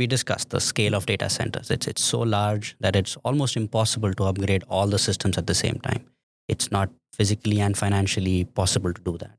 we 0.00 0.06
discussed 0.06 0.48
the 0.54 0.60
scale 0.60 0.94
of 0.98 1.06
data 1.12 1.28
centers. 1.36 1.70
It's 1.74 1.86
it's 1.92 2.04
so 2.12 2.20
large 2.36 2.68
that 2.84 2.96
it's 3.00 3.16
almost 3.30 3.56
impossible 3.62 4.14
to 4.20 4.28
upgrade 4.30 4.64
all 4.76 4.94
the 4.94 5.02
systems 5.08 5.38
at 5.42 5.46
the 5.50 5.58
same 5.62 5.78
time. 5.88 6.06
It's 6.54 6.70
not 6.76 6.88
physically 7.18 7.60
and 7.66 7.76
financially 7.80 8.38
possible 8.60 8.94
to 8.98 9.02
do 9.10 9.18
that. 9.24 9.36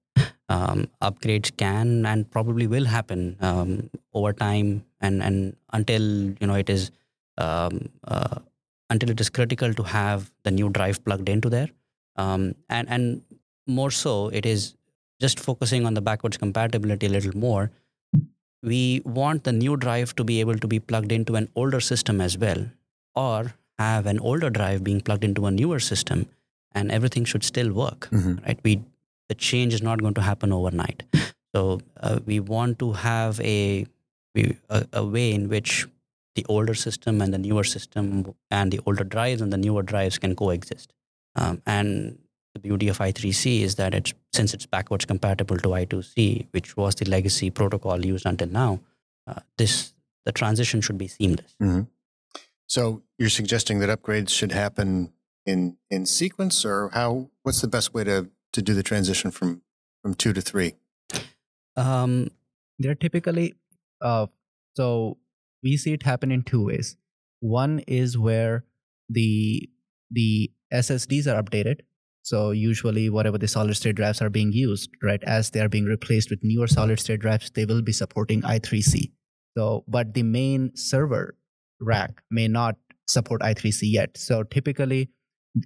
Um, 0.56 0.80
upgrades 1.08 1.52
can 1.64 2.06
and 2.06 2.30
probably 2.36 2.68
will 2.68 2.88
happen 2.94 3.22
um, 3.50 3.90
over 4.14 4.34
time, 4.34 4.72
and 5.10 5.24
and 5.28 5.56
until 5.80 6.08
you 6.42 6.48
know 6.52 6.58
it 6.64 6.74
is 6.78 6.92
um, 7.48 7.78
uh, 8.16 8.40
until 8.96 9.16
it 9.16 9.26
is 9.26 9.30
critical 9.40 9.78
to 9.82 9.88
have 9.96 10.30
the 10.50 10.52
new 10.60 10.70
drive 10.80 11.04
plugged 11.06 11.30
into 11.38 11.54
there, 11.58 11.70
um, 12.26 12.54
and 12.70 12.96
and 12.98 13.40
more 13.80 13.92
so, 14.04 14.16
it 14.42 14.46
is 14.56 14.76
just 15.26 15.40
focusing 15.40 15.86
on 15.92 16.02
the 16.02 16.06
backwards 16.10 16.38
compatibility 16.46 17.08
a 17.14 17.16
little 17.18 17.38
more. 17.48 17.72
We 18.64 19.02
want 19.06 19.44
the 19.44 19.52
new 19.52 19.76
drive 19.78 20.16
to 20.18 20.24
be 20.24 20.40
able 20.40 20.58
to 20.58 20.68
be 20.68 20.80
plugged 20.80 21.12
into 21.12 21.36
an 21.36 21.50
older 21.56 21.80
system 21.80 22.22
as 22.22 22.38
well, 22.38 22.66
or 23.16 23.54
have 23.80 24.06
an 24.06 24.20
older 24.20 24.50
drive 24.50 24.84
being 24.84 25.02
plugged 25.02 25.24
into 25.24 25.46
a 25.48 25.52
newer 25.52 25.80
system, 25.80 26.28
and 26.74 26.92
everything 26.92 27.26
should 27.26 27.44
still 27.44 27.72
work 27.74 28.08
Mhm. 28.12 28.46
right? 28.46 28.60
We 28.64 28.82
the 29.30 29.36
change 29.36 29.74
is 29.74 29.82
not 29.82 30.02
going 30.02 30.14
to 30.16 30.22
happen 30.22 30.52
overnight. 30.52 31.04
So 31.56 31.80
uh, 32.02 32.20
we 32.26 32.40
want 32.40 32.80
to 32.80 32.92
have 32.94 33.40
a, 33.42 33.86
we, 34.36 34.58
a 34.70 34.86
a 34.94 35.06
way 35.06 35.32
in 35.34 35.48
which 35.50 35.88
the 36.36 36.46
older 36.50 36.74
system 36.74 37.22
and 37.22 37.34
the 37.34 37.38
newer 37.38 37.64
system 37.64 38.34
and 38.50 38.72
the 38.72 38.80
older 38.86 39.04
drives 39.06 39.42
and 39.42 39.52
the 39.54 39.58
newer 39.58 39.84
drives 39.84 40.18
can 40.18 40.36
coexist. 40.36 40.94
Um, 41.36 41.62
and 41.66 42.20
the 42.54 42.60
beauty 42.60 42.88
of 42.90 42.98
i3c 43.00 43.62
is 43.62 43.76
that 43.76 43.94
it's 43.94 44.14
since 44.34 44.54
it's 44.54 44.66
backwards 44.66 45.06
compatible 45.06 45.58
to 45.58 45.70
i2c 45.70 46.48
which 46.52 46.76
was 46.78 46.96
the 46.96 47.06
legacy 47.10 47.50
protocol 47.50 48.06
used 48.06 48.26
until 48.26 48.48
now 48.50 48.80
uh, 49.28 49.40
this 49.58 49.94
the 50.26 50.32
transition 50.32 50.82
should 50.82 50.98
be 50.98 51.08
seamless 51.08 51.56
Mhm. 51.62 51.88
So 52.68 53.04
you're 53.20 53.30
suggesting 53.30 53.80
that 53.80 53.90
upgrades 53.90 54.30
should 54.30 54.54
happen 54.54 55.12
in 55.46 55.76
in 55.90 56.06
sequence, 56.06 56.64
or 56.64 56.88
how? 56.94 57.30
What's 57.44 57.60
the 57.60 57.68
best 57.68 57.94
way 57.94 58.06
to 58.06 58.30
to 58.54 58.62
do 58.62 58.74
the 58.74 58.84
transition 58.84 59.30
from 59.38 59.50
from 60.02 60.14
two 60.14 60.32
to 60.38 60.42
three? 60.42 60.76
um, 61.76 62.30
They're 62.80 62.96
typically 62.96 63.56
uh, 64.02 64.28
so 64.78 65.18
we 65.62 65.76
see 65.78 65.92
it 65.94 66.04
happen 66.04 66.32
in 66.32 66.44
two 66.44 66.64
ways. 66.66 66.96
One 67.42 67.80
is 67.88 68.18
where 68.18 68.64
the 69.10 69.70
the 70.10 70.52
SSDs 70.74 71.28
are 71.28 71.44
updated. 71.44 71.82
So 72.24 72.52
usually 72.52 73.10
whatever 73.10 73.38
the 73.38 73.48
solid 73.48 73.76
state 73.76 73.96
drives 73.96 74.22
are 74.22 74.30
being 74.30 74.52
used, 74.54 74.92
right, 75.02 75.22
as 75.24 75.50
they 75.52 75.60
are 75.60 75.70
being 75.70 75.86
replaced 75.86 76.30
with 76.30 76.40
newer 76.44 76.68
solid 76.68 77.00
state 77.00 77.20
drives, 77.20 77.50
they 77.52 77.66
will 77.66 77.82
be 77.82 77.92
supporting 77.92 78.42
I3C. 78.44 79.12
So 79.58 79.84
but 79.88 80.14
the 80.14 80.24
main 80.24 80.72
server 80.76 81.36
rack 81.80 82.22
may 82.30 82.48
not 82.48 82.78
support 83.08 83.42
I3C 83.42 83.92
yet. 83.92 84.18
So 84.18 84.44
typically 84.44 85.10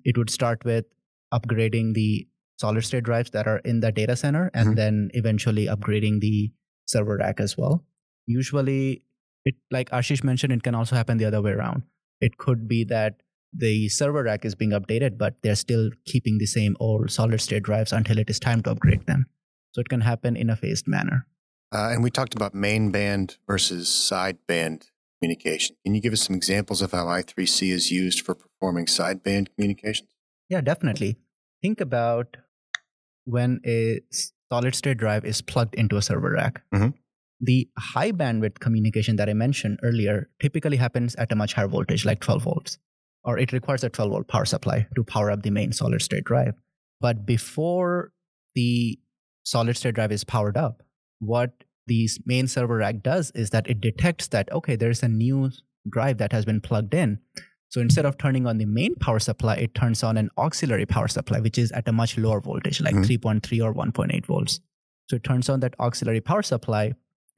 it 0.04 0.18
would 0.18 0.30
start 0.30 0.64
with 0.66 0.86
upgrading 1.34 1.94
the 1.94 2.28
solid 2.58 2.84
state 2.84 3.04
drives 3.04 3.32
that 3.32 3.48
are 3.48 3.58
in 3.60 3.82
the 3.82 3.92
data 3.92 4.16
center 4.16 4.50
and 4.54 4.70
Mhm. 4.70 4.76
then 4.76 5.12
eventually 5.14 5.66
upgrading 5.68 6.22
the 6.22 6.52
server 6.88 7.18
rack 7.18 7.40
as 7.40 7.58
well. 7.58 7.86
Usually, 8.28 9.04
it 9.44 9.56
like 9.72 9.90
Ashish 9.90 10.24
mentioned, 10.24 10.54
it 10.54 10.64
can 10.64 10.74
also 10.74 10.96
happen 10.96 11.18
the 11.18 11.26
other 11.26 11.42
way 11.42 11.52
around. 11.52 11.84
It 12.22 12.38
could 12.38 12.68
be 12.68 12.84
that 12.86 13.22
the 13.58 13.90
server 13.90 14.24
rack 14.24 14.46
is 14.46 14.56
being 14.56 14.72
updated, 14.72 15.18
but 15.18 15.36
they're 15.42 15.56
still 15.56 15.90
keeping 16.06 16.38
the 16.38 16.46
same 16.46 16.76
old 16.80 17.12
solid 17.12 17.40
state 17.42 17.64
drives 17.64 17.92
until 17.94 18.18
it 18.18 18.30
is 18.30 18.40
time 18.40 18.62
to 18.64 18.72
upgrade 18.72 19.06
them. 19.06 19.28
So 19.74 19.82
it 19.82 19.90
can 19.90 20.02
happen 20.02 20.36
in 20.36 20.50
a 20.50 20.56
phased 20.56 20.88
manner. 20.88 21.28
Uh, 21.72 21.90
and 21.92 22.04
we 22.04 22.10
talked 22.10 22.36
about 22.36 22.54
main 22.54 22.92
band 22.92 23.38
versus 23.48 23.88
sideband 23.90 24.88
communication. 25.20 25.76
Can 25.86 25.96
you 25.96 26.02
give 26.02 26.14
us 26.14 26.22
some 26.22 26.36
examples 26.36 26.82
of 26.82 26.92
how 26.92 27.06
I3C 27.06 27.72
is 27.72 27.92
used 27.92 28.22
for 28.22 28.36
performing 28.36 28.86
sideband 28.86 29.48
communications? 29.56 30.10
Yeah, 30.50 30.62
definitely. 30.62 31.18
Think 31.62 31.82
about 31.82 32.38
when 33.26 33.60
a 33.66 34.02
solid 34.52 34.76
state 34.76 34.98
drive 34.98 35.26
is 35.26 35.42
plugged 35.42 35.76
into 35.76 35.98
a 35.98 36.02
server 36.02 36.32
rack. 36.32 36.62
Mhm. 36.74 36.94
The 37.42 37.70
high 37.78 38.12
bandwidth 38.12 38.60
communication 38.60 39.18
that 39.18 39.30
I 39.30 39.34
mentioned 39.34 39.80
earlier 39.84 40.30
typically 40.40 40.78
happens 40.78 41.16
at 41.16 41.32
a 41.32 41.36
much 41.36 41.54
higher 41.54 41.68
voltage, 41.68 42.06
like 42.06 42.22
12 42.22 42.44
volts, 42.44 42.78
or 43.26 43.38
it 43.38 43.52
requires 43.52 43.84
a 43.84 43.90
12 43.90 44.12
volt 44.12 44.28
power 44.28 44.46
supply 44.46 44.88
to 44.96 45.04
power 45.04 45.32
up 45.32 45.42
the 45.44 45.50
main 45.50 45.72
solid 45.72 46.02
state 46.02 46.24
drive. 46.24 46.54
But 47.02 47.26
before 47.26 48.12
the 48.54 49.00
solid 49.44 49.76
state 49.76 49.96
drive 49.96 50.12
is 50.12 50.24
powered 50.24 50.56
up, 50.58 50.84
what 51.20 51.52
the 51.88 52.08
main 52.26 52.48
server 52.48 52.78
rack 52.78 53.02
does 53.04 53.32
is 53.32 53.50
that 53.50 53.68
it 53.68 53.82
detects 53.82 54.28
that, 54.30 54.52
okay, 54.52 54.76
there's 54.76 55.04
a 55.04 55.08
new 55.08 55.52
drive 55.90 56.18
that 56.20 56.32
has 56.32 56.46
been 56.46 56.62
plugged 56.62 56.94
in. 56.94 57.20
So 57.70 57.82
instead 57.82 58.06
of 58.06 58.18
turning 58.18 58.48
on 58.48 58.58
the 58.58 58.66
main 58.66 58.96
power 58.96 59.20
supply, 59.20 59.56
it 59.56 59.76
turns 59.76 60.04
on 60.04 60.18
an 60.18 60.30
auxiliary 60.38 60.86
power 60.86 61.08
supply, 61.08 61.40
which 61.42 61.58
is 61.58 61.72
at 61.74 61.88
a 61.88 61.92
much 61.92 62.18
lower 62.18 62.40
voltage, 62.40 62.80
like 62.82 62.96
Mhm. 62.96 63.06
3.3 63.06 63.60
or 63.62 63.74
1.8 63.74 64.26
volts. 64.26 64.62
So 65.10 65.18
it 65.18 65.24
turns 65.24 65.50
on 65.50 65.60
that 65.60 65.76
auxiliary 65.80 66.22
power 66.22 66.42
supply 66.42 66.94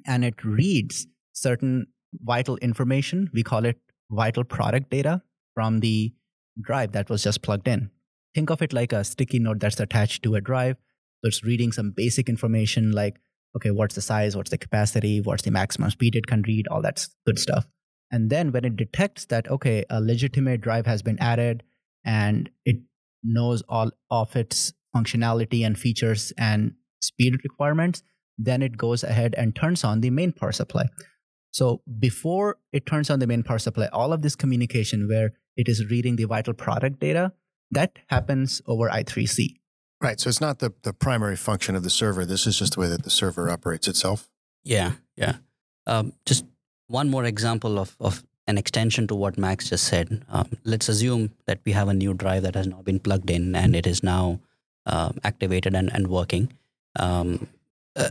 and 0.06 0.24
it 0.24 0.44
reads 0.44 1.08
certain 1.34 1.88
vital 2.22 2.58
information. 2.58 3.30
We 3.34 3.44
call 3.44 3.66
it 3.66 3.80
vital 4.12 4.44
product 4.44 4.90
data 4.90 5.22
from 5.58 5.80
the 5.80 6.14
drive 6.62 6.92
that 6.92 7.10
was 7.10 7.24
just 7.24 7.42
plugged 7.42 7.68
in. 7.68 7.90
Think 8.36 8.52
of 8.52 8.62
it 8.62 8.74
like 8.74 8.94
a 8.94 9.04
sticky 9.04 9.40
note 9.40 9.60
that's 9.60 9.80
attached 9.80 10.22
to 10.22 10.36
a 10.36 10.42
drive. 10.42 10.76
So 11.20 11.30
it's 11.30 11.44
reading 11.44 11.72
some 11.72 11.90
basic 11.90 12.30
information 12.30 12.92
like, 12.92 13.16
okay, 13.56 13.72
what's 13.72 13.96
the 13.96 14.02
size, 14.02 14.38
what's 14.38 14.52
the 14.52 14.60
capacity, 14.60 15.20
what's 15.20 15.42
the 15.42 15.50
maximum 15.50 15.90
speed 15.90 16.16
it 16.16 16.28
can 16.28 16.44
read, 16.44 16.68
all 16.68 16.84
that 16.84 17.04
good 17.26 17.40
stuff. 17.40 17.66
And 18.12 18.30
then 18.30 18.52
when 18.52 18.66
it 18.66 18.76
detects 18.76 19.26
that, 19.26 19.50
okay, 19.50 19.84
a 19.90 20.00
legitimate 20.00 20.62
drive 20.62 20.86
has 20.86 21.02
been 21.02 21.18
added 21.20 21.64
and 22.06 22.52
it 22.64 22.76
knows 23.24 23.64
all 23.68 23.90
of 24.12 24.36
its 24.36 24.74
functionality 24.96 25.66
and 25.66 25.76
features 25.76 26.32
and 26.38 26.74
speed 27.02 27.34
requirements, 27.44 28.04
then 28.38 28.62
it 28.62 28.78
goes 28.78 29.04
ahead 29.04 29.34
and 29.36 29.56
turns 29.56 29.84
on 29.84 30.02
the 30.02 30.12
main 30.12 30.34
power 30.34 30.52
supply. 30.52 30.86
So 31.50 31.82
before 31.98 32.60
it 32.72 32.86
turns 32.86 33.10
on 33.10 33.18
the 33.18 33.26
main 33.26 33.42
power 33.42 33.58
supply, 33.58 33.88
all 33.88 34.14
of 34.14 34.22
this 34.22 34.36
communication 34.36 35.08
where 35.08 35.34
it 35.58 35.68
is 35.68 35.90
reading 35.90 36.16
the 36.16 36.26
vital 36.26 36.54
product 36.54 37.00
data, 37.00 37.34
that 37.72 37.98
happens 38.08 38.62
over 38.66 38.90
I3C. 38.90 39.56
Right. 40.00 40.20
So 40.20 40.30
it's 40.30 40.40
not 40.40 40.60
the, 40.60 40.74
the 40.84 40.94
primary 40.94 41.36
function 41.36 41.76
of 41.76 41.84
the 41.84 41.90
server. 41.90 42.26
This 42.26 42.46
is 42.46 42.60
just 42.60 42.76
the 42.76 42.82
way 42.82 42.88
that 42.88 43.04
the 43.04 43.10
server 43.10 43.50
operates 43.50 43.88
itself. 43.88 44.30
Yeah, 44.64 44.94
yeah. 45.16 45.38
Um, 45.88 46.14
just 46.26 46.46
one 46.88 47.10
more 47.10 47.26
example 47.26 47.80
of, 47.80 47.96
of 48.00 48.24
an 48.48 48.58
extension 48.58 49.08
to 49.08 49.16
what 49.16 49.38
Max 49.38 49.70
just 49.70 49.86
said. 49.86 50.24
Um, 50.30 50.50
let's 50.64 50.88
assume 50.88 51.32
that 51.48 51.60
we 51.66 51.72
have 51.72 51.88
a 51.88 51.94
new 51.94 52.14
drive 52.14 52.44
that 52.44 52.56
has 52.56 52.68
now 52.68 52.82
been 52.82 53.00
plugged 53.00 53.30
in 53.30 53.56
and 53.56 53.76
it 53.76 53.88
is 53.88 54.04
now 54.04 54.40
uh, 54.86 55.12
activated 55.24 55.76
and, 55.76 55.92
and 55.94 56.08
working. 56.08 56.54
Um, 56.98 57.48
uh, 57.96 58.10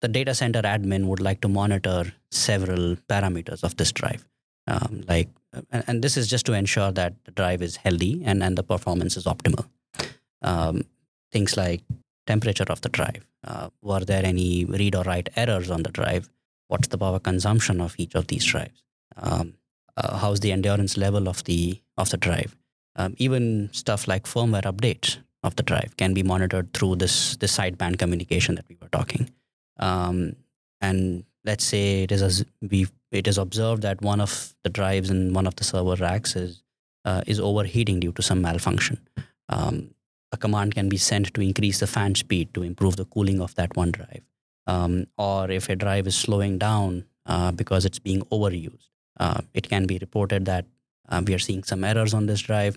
the 0.00 0.08
data 0.08 0.34
center 0.34 0.62
admin 0.62 1.06
would 1.06 1.20
like 1.20 1.40
to 1.42 1.48
monitor 1.48 2.12
several 2.30 2.96
parameters 3.08 3.62
of 3.62 3.76
this 3.76 3.92
drive. 3.92 4.26
Um, 4.66 5.04
like, 5.08 5.28
and, 5.70 5.84
and, 5.86 6.02
this 6.02 6.16
is 6.16 6.28
just 6.28 6.46
to 6.46 6.52
ensure 6.52 6.92
that 6.92 7.14
the 7.24 7.30
drive 7.30 7.62
is 7.62 7.76
healthy 7.76 8.22
and, 8.24 8.42
and 8.42 8.56
the 8.56 8.62
performance 8.62 9.16
is 9.16 9.24
optimal. 9.24 9.66
Um, 10.42 10.82
things 11.32 11.56
like 11.56 11.82
temperature 12.26 12.66
of 12.68 12.80
the 12.80 12.88
drive. 12.88 13.24
Uh, 13.44 13.68
were 13.82 14.00
there 14.00 14.24
any 14.24 14.64
read 14.64 14.94
or 14.94 15.04
write 15.04 15.28
errors 15.36 15.70
on 15.70 15.82
the 15.82 15.90
drive? 15.90 16.28
What's 16.68 16.88
the 16.88 16.98
power 16.98 17.18
consumption 17.18 17.80
of 17.80 17.94
each 17.98 18.14
of 18.14 18.26
these 18.26 18.44
drives? 18.44 18.82
Um, 19.16 19.54
uh, 19.96 20.18
how's 20.18 20.40
the 20.40 20.52
endurance 20.52 20.96
level 20.96 21.28
of 21.28 21.44
the 21.44 21.80
of 21.96 22.10
the 22.10 22.16
drive? 22.16 22.56
Um, 22.96 23.14
even 23.18 23.70
stuff 23.72 24.08
like 24.08 24.24
firmware 24.24 24.62
updates 24.62 25.18
of 25.42 25.56
the 25.56 25.62
drive 25.62 25.96
can 25.96 26.12
be 26.12 26.22
monitored 26.22 26.72
through 26.74 26.96
this 26.96 27.36
this 27.36 27.56
sideband 27.56 27.98
communication 27.98 28.56
that 28.56 28.66
we 28.68 28.76
were 28.80 28.88
talking. 28.88 29.30
Um, 29.78 30.36
and 30.80 31.24
let's 31.44 31.64
say 31.64 32.02
it 32.02 32.12
is 32.12 32.22
a, 32.22 32.44
we 32.60 32.88
it 33.10 33.26
is 33.28 33.38
observed 33.38 33.82
that 33.82 34.02
one 34.02 34.20
of 34.20 34.54
the 34.62 34.70
drives 34.70 35.10
in 35.10 35.32
one 35.32 35.46
of 35.46 35.56
the 35.56 35.64
server 35.64 35.96
racks 35.96 36.36
is 36.36 36.62
uh, 37.04 37.22
is 37.26 37.38
overheating 37.38 38.00
due 38.00 38.12
to 38.12 38.22
some 38.22 38.42
malfunction. 38.42 38.98
Um, 39.48 39.94
a 40.32 40.36
command 40.36 40.74
can 40.74 40.88
be 40.88 40.96
sent 40.96 41.32
to 41.34 41.40
increase 41.40 41.78
the 41.78 41.86
fan 41.86 42.16
speed 42.16 42.52
to 42.54 42.62
improve 42.62 42.96
the 42.96 43.04
cooling 43.04 43.40
of 43.40 43.54
that 43.54 43.76
one 43.76 43.92
drive. 43.92 44.22
Um, 44.66 45.06
or 45.16 45.50
if 45.50 45.68
a 45.68 45.76
drive 45.76 46.08
is 46.08 46.16
slowing 46.16 46.58
down 46.58 47.04
uh, 47.26 47.52
because 47.52 47.84
it's 47.84 48.00
being 48.00 48.22
overused, 48.32 48.88
uh, 49.20 49.40
it 49.54 49.68
can 49.68 49.86
be 49.86 49.98
reported 49.98 50.44
that 50.46 50.66
uh, 51.08 51.22
we 51.24 51.32
are 51.32 51.38
seeing 51.38 51.62
some 51.62 51.84
errors 51.84 52.12
on 52.12 52.26
this 52.26 52.40
drive. 52.40 52.76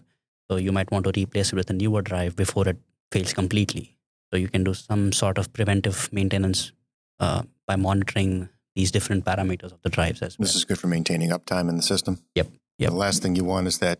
So 0.49 0.57
you 0.57 0.71
might 0.71 0.91
want 0.91 1.05
to 1.05 1.11
replace 1.19 1.51
it 1.51 1.55
with 1.55 1.69
a 1.71 1.73
newer 1.73 2.03
drive 2.03 2.35
before 2.35 2.67
it 2.67 2.77
fails 3.11 3.33
completely. 3.33 3.97
So 4.31 4.37
you 4.37 4.47
can 4.47 4.63
do 4.63 4.75
some 4.75 5.11
sort 5.11 5.39
of 5.39 5.51
preventive 5.53 6.13
maintenance 6.13 6.71
uh, 7.19 7.43
by 7.65 7.75
monitoring 7.75 8.49
these 8.79 8.91
different 8.91 9.25
parameters 9.25 9.73
of 9.73 9.81
the 9.81 9.89
drives 9.89 10.21
as 10.21 10.39
well. 10.39 10.45
This 10.45 10.55
is 10.55 10.63
good 10.63 10.79
for 10.79 10.87
maintaining 10.87 11.31
uptime 11.31 11.67
in 11.67 11.75
the 11.75 11.83
system. 11.83 12.23
Yep. 12.35 12.47
Yep. 12.77 12.89
The 12.91 12.95
last 12.95 13.21
thing 13.21 13.35
you 13.35 13.43
want 13.43 13.67
is 13.67 13.79
that 13.79 13.99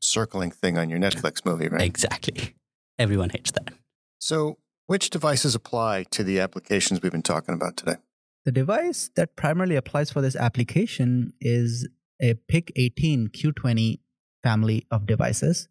circling 0.00 0.52
thing 0.52 0.78
on 0.78 0.88
your 0.88 1.00
Netflix 1.00 1.44
movie, 1.44 1.66
right? 1.66 1.82
Exactly. 1.82 2.54
Everyone 2.96 3.30
hates 3.30 3.50
that. 3.50 3.74
So, 4.20 4.58
which 4.86 5.10
devices 5.10 5.56
apply 5.56 6.04
to 6.12 6.22
the 6.22 6.38
applications 6.38 7.02
we've 7.02 7.10
been 7.10 7.22
talking 7.22 7.54
about 7.56 7.76
today? 7.76 7.96
The 8.44 8.52
device 8.52 9.10
that 9.16 9.34
primarily 9.34 9.74
applies 9.74 10.12
for 10.12 10.20
this 10.20 10.36
application 10.36 11.32
is 11.40 11.88
a 12.22 12.34
PIC18 12.34 13.30
Q20 13.30 13.98
family 14.44 14.86
of 14.92 15.06
devices. 15.06 15.68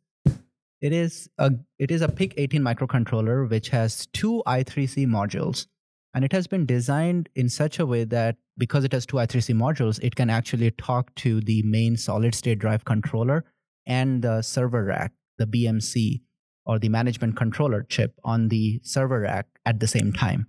It 0.82 0.92
is 0.92 1.30
a 1.38 1.52
it 1.78 1.92
is 1.92 2.02
a 2.02 2.10
PIC18 2.10 2.60
microcontroller 2.60 3.50
which 3.50 3.70
has 3.70 4.08
two 4.08 4.44
I3C 4.46 5.08
modules 5.08 5.68
and 6.14 6.26
it 6.26 6.32
has 6.32 6.48
been 6.48 6.66
designed 6.66 7.30
in 7.36 7.50
such 7.50 7.80
a 7.80 7.86
way 7.86 8.04
that 8.04 8.38
because 8.60 8.84
it 8.84 8.92
has 8.92 9.06
two 9.06 9.18
I3C 9.18 9.56
modules, 9.56 10.00
it 10.04 10.16
can 10.16 10.30
actually 10.30 10.70
talk 10.72 11.16
to 11.16 11.42
the 11.42 11.64
main 11.64 11.98
solid 11.98 12.36
state 12.36 12.60
drive 12.60 12.86
controller 12.86 13.46
and 13.88 14.22
the 14.22 14.44
server 14.44 14.84
rack, 14.84 15.14
the 15.40 15.48
BMC 15.48 16.22
or 16.66 16.78
the 16.78 16.90
management 16.90 17.36
controller 17.36 17.84
chip 17.90 18.14
on 18.24 18.50
the 18.50 18.80
server 18.84 19.22
rack 19.22 19.48
at 19.66 19.80
the 19.80 19.88
same 19.88 20.14
time 20.14 20.46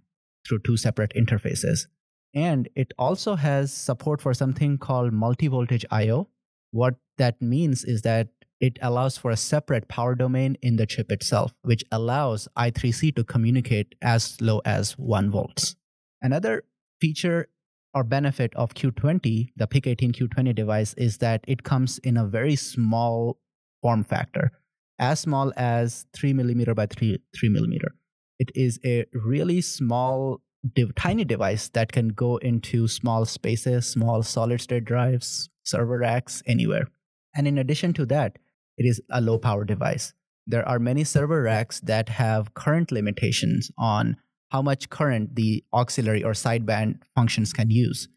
through 0.47 0.59
two 0.59 0.77
separate 0.77 1.13
interfaces. 1.17 1.87
And 2.35 2.69
it 2.75 2.93
also 2.99 3.37
has 3.37 3.73
support 3.73 4.21
for 4.21 4.35
something 4.35 4.77
called 4.77 5.13
multi 5.13 5.49
voltage 5.49 5.87
I/O. 5.91 6.29
What 6.73 6.97
that 7.17 7.41
means 7.41 7.85
is 7.85 8.03
that 8.03 8.29
it 8.61 8.79
allows 8.83 9.17
for 9.17 9.31
a 9.31 9.37
separate 9.37 9.89
power 9.89 10.15
domain 10.15 10.57
in 10.63 10.77
the 10.77 10.87
chip 10.87 11.11
itself, 11.11 11.55
which 11.63 11.83
allows 11.91 12.47
I3C 12.57 13.15
to 13.17 13.25
communicate 13.25 13.95
as 14.03 14.41
low 14.41 14.61
as 14.65 14.99
1 14.99 15.31
volts. 15.31 15.77
Another 16.21 16.65
feature 17.01 17.49
or 17.95 18.05
benefit 18.05 18.55
of 18.55 18.75
Q20, 18.75 19.51
the 19.57 19.67
PIC18 19.67 20.13
Q20 20.13 20.55
device, 20.55 20.95
is 20.95 21.19
that 21.19 21.45
it 21.49 21.63
comes 21.63 21.99
in 21.99 22.17
a 22.17 22.27
very 22.27 22.57
small 22.57 23.39
form 23.83 24.05
factor 24.05 24.53
as 24.99 25.19
small 25.21 25.53
as 25.57 26.07
three 26.13 26.33
millimeter 26.33 26.75
by 26.75 26.87
three 26.87 27.19
three 27.35 27.49
millimeter. 27.49 27.95
It 28.39 28.51
is 28.55 28.79
a 28.85 29.07
really 29.13 29.61
small, 29.61 30.41
div- 30.75 30.95
tiny 30.95 31.25
device 31.25 31.69
that 31.71 31.93
can 31.93 32.09
go 32.09 32.37
into 32.37 32.87
small 32.87 33.25
spaces, 33.25 33.87
small 33.87 34.23
solid 34.23 34.61
state 34.61 34.85
drives, 34.85 35.49
server 35.65 35.99
racks, 35.99 36.43
anywhere. 36.47 36.87
And 37.35 37.49
in 37.49 37.59
addition 37.59 37.93
to 37.95 38.07
that, 38.07 38.39
it 38.77 38.85
is 38.87 39.01
a 39.11 39.21
low 39.21 39.39
power 39.39 39.65
device. 39.65 40.15
There 40.47 40.67
are 40.67 40.79
many 40.79 41.05
server 41.05 41.43
racks 41.43 41.81
that 41.81 42.09
have 42.09 42.55
current 42.55 42.93
limitations 42.93 43.71
on 43.79 44.17
how 44.51 44.63
much 44.63 44.91
current 44.91 45.35
the 45.37 45.65
auxiliary 45.73 46.23
or 46.23 46.33
sideband 46.33 47.01
functions 47.15 47.53
can 47.53 47.71
use. 47.71 48.09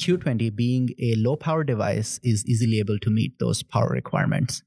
Q20 0.00 0.54
being 0.54 0.90
a 1.00 1.14
low 1.16 1.34
power 1.34 1.64
device 1.64 2.20
is 2.22 2.44
easily 2.46 2.78
able 2.78 2.98
to 2.98 3.10
meet 3.10 3.38
those 3.38 3.62
power 3.62 3.88
requirements 3.88 4.62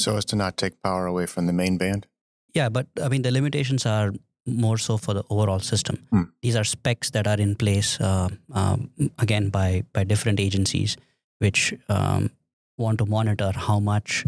so 0.00 0.16
as 0.16 0.24
to 0.26 0.36
not 0.36 0.56
take 0.56 0.82
power 0.82 1.06
away 1.06 1.26
from 1.26 1.46
the 1.46 1.52
main 1.52 1.76
band? 1.76 2.06
Yeah, 2.54 2.68
but 2.68 2.86
I 3.00 3.08
mean, 3.08 3.22
the 3.22 3.30
limitations 3.30 3.86
are 3.86 4.12
more 4.46 4.78
so 4.78 4.96
for 4.96 5.14
the 5.14 5.22
overall 5.30 5.60
system. 5.60 6.04
Hmm. 6.10 6.22
These 6.42 6.56
are 6.56 6.64
specs 6.64 7.10
that 7.10 7.26
are 7.26 7.36
in 7.36 7.54
place, 7.54 8.00
uh, 8.00 8.28
um, 8.52 8.90
again, 9.18 9.50
by, 9.50 9.84
by 9.92 10.04
different 10.04 10.40
agencies, 10.40 10.96
which 11.38 11.74
um, 11.88 12.30
want 12.78 12.98
to 12.98 13.06
monitor 13.06 13.52
how 13.54 13.78
much 13.78 14.24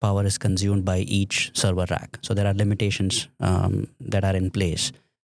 power 0.00 0.24
is 0.24 0.38
consumed 0.38 0.84
by 0.84 0.98
each 0.98 1.50
server 1.54 1.86
rack. 1.90 2.18
So 2.22 2.34
there 2.34 2.46
are 2.46 2.54
limitations 2.54 3.28
um, 3.40 3.88
that 4.00 4.24
are 4.24 4.36
in 4.36 4.50
place. 4.50 4.92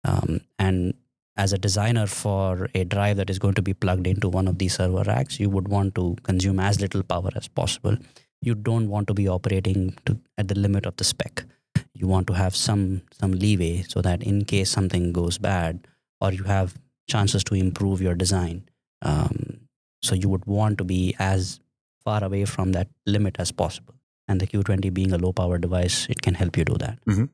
Um, 0.08 0.42
and 0.58 0.94
as 1.36 1.54
a 1.54 1.58
designer 1.58 2.08
for 2.08 2.70
a 2.74 2.84
drive 2.84 3.18
that 3.18 3.30
is 3.30 3.38
going 3.38 3.54
to 3.56 3.62
be 3.62 3.74
plugged 3.74 4.08
into 4.08 4.30
one 4.30 4.48
of 4.48 4.58
these 4.58 4.76
server 4.78 5.04
racks, 5.04 5.40
you 5.40 5.50
would 5.50 5.68
want 5.68 5.94
to 5.96 6.16
consume 6.24 6.60
as 6.60 6.82
little 6.82 7.04
power 7.04 7.30
as 7.36 7.48
possible 7.48 7.98
you 8.42 8.56
don't 8.56 8.90
want 8.90 9.08
to 9.08 9.14
be 9.14 9.28
operating 9.28 9.96
to, 10.06 10.20
at 10.38 10.48
the 10.48 10.56
limit 10.56 10.86
of 10.86 10.96
the 10.98 11.04
spec. 11.04 11.46
You 11.94 12.08
want 12.08 12.28
to 12.28 12.34
have 12.34 12.56
some 12.56 13.02
some 13.12 13.32
leeway 13.32 13.84
so 13.88 14.02
that 14.02 14.24
in 14.24 14.46
case 14.46 14.70
something 14.70 15.12
goes 15.12 15.38
bad, 15.38 15.88
or 16.22 16.32
you 16.32 16.44
have 16.44 16.78
chances 17.08 17.44
to 17.46 17.56
improve 17.56 18.02
your 18.02 18.14
design. 18.14 18.70
Um, 19.02 19.62
so 20.02 20.14
you 20.14 20.30
would 20.30 20.46
want 20.46 20.78
to 20.78 20.84
be 20.84 21.16
as 21.18 21.60
far 22.04 22.24
away 22.24 22.46
from 22.46 22.74
that 22.74 22.88
limit 23.06 23.38
as 23.40 23.52
possible. 23.52 23.96
And 24.28 24.40
the 24.40 24.48
Q20 24.48 24.94
being 24.94 25.12
a 25.12 25.18
low 25.18 25.34
power 25.34 25.58
device, 25.58 26.06
it 26.10 26.22
can 26.22 26.36
help 26.36 26.58
you 26.58 26.66
do 26.66 26.78
that. 26.78 27.00
Mm-hmm. 27.06 27.26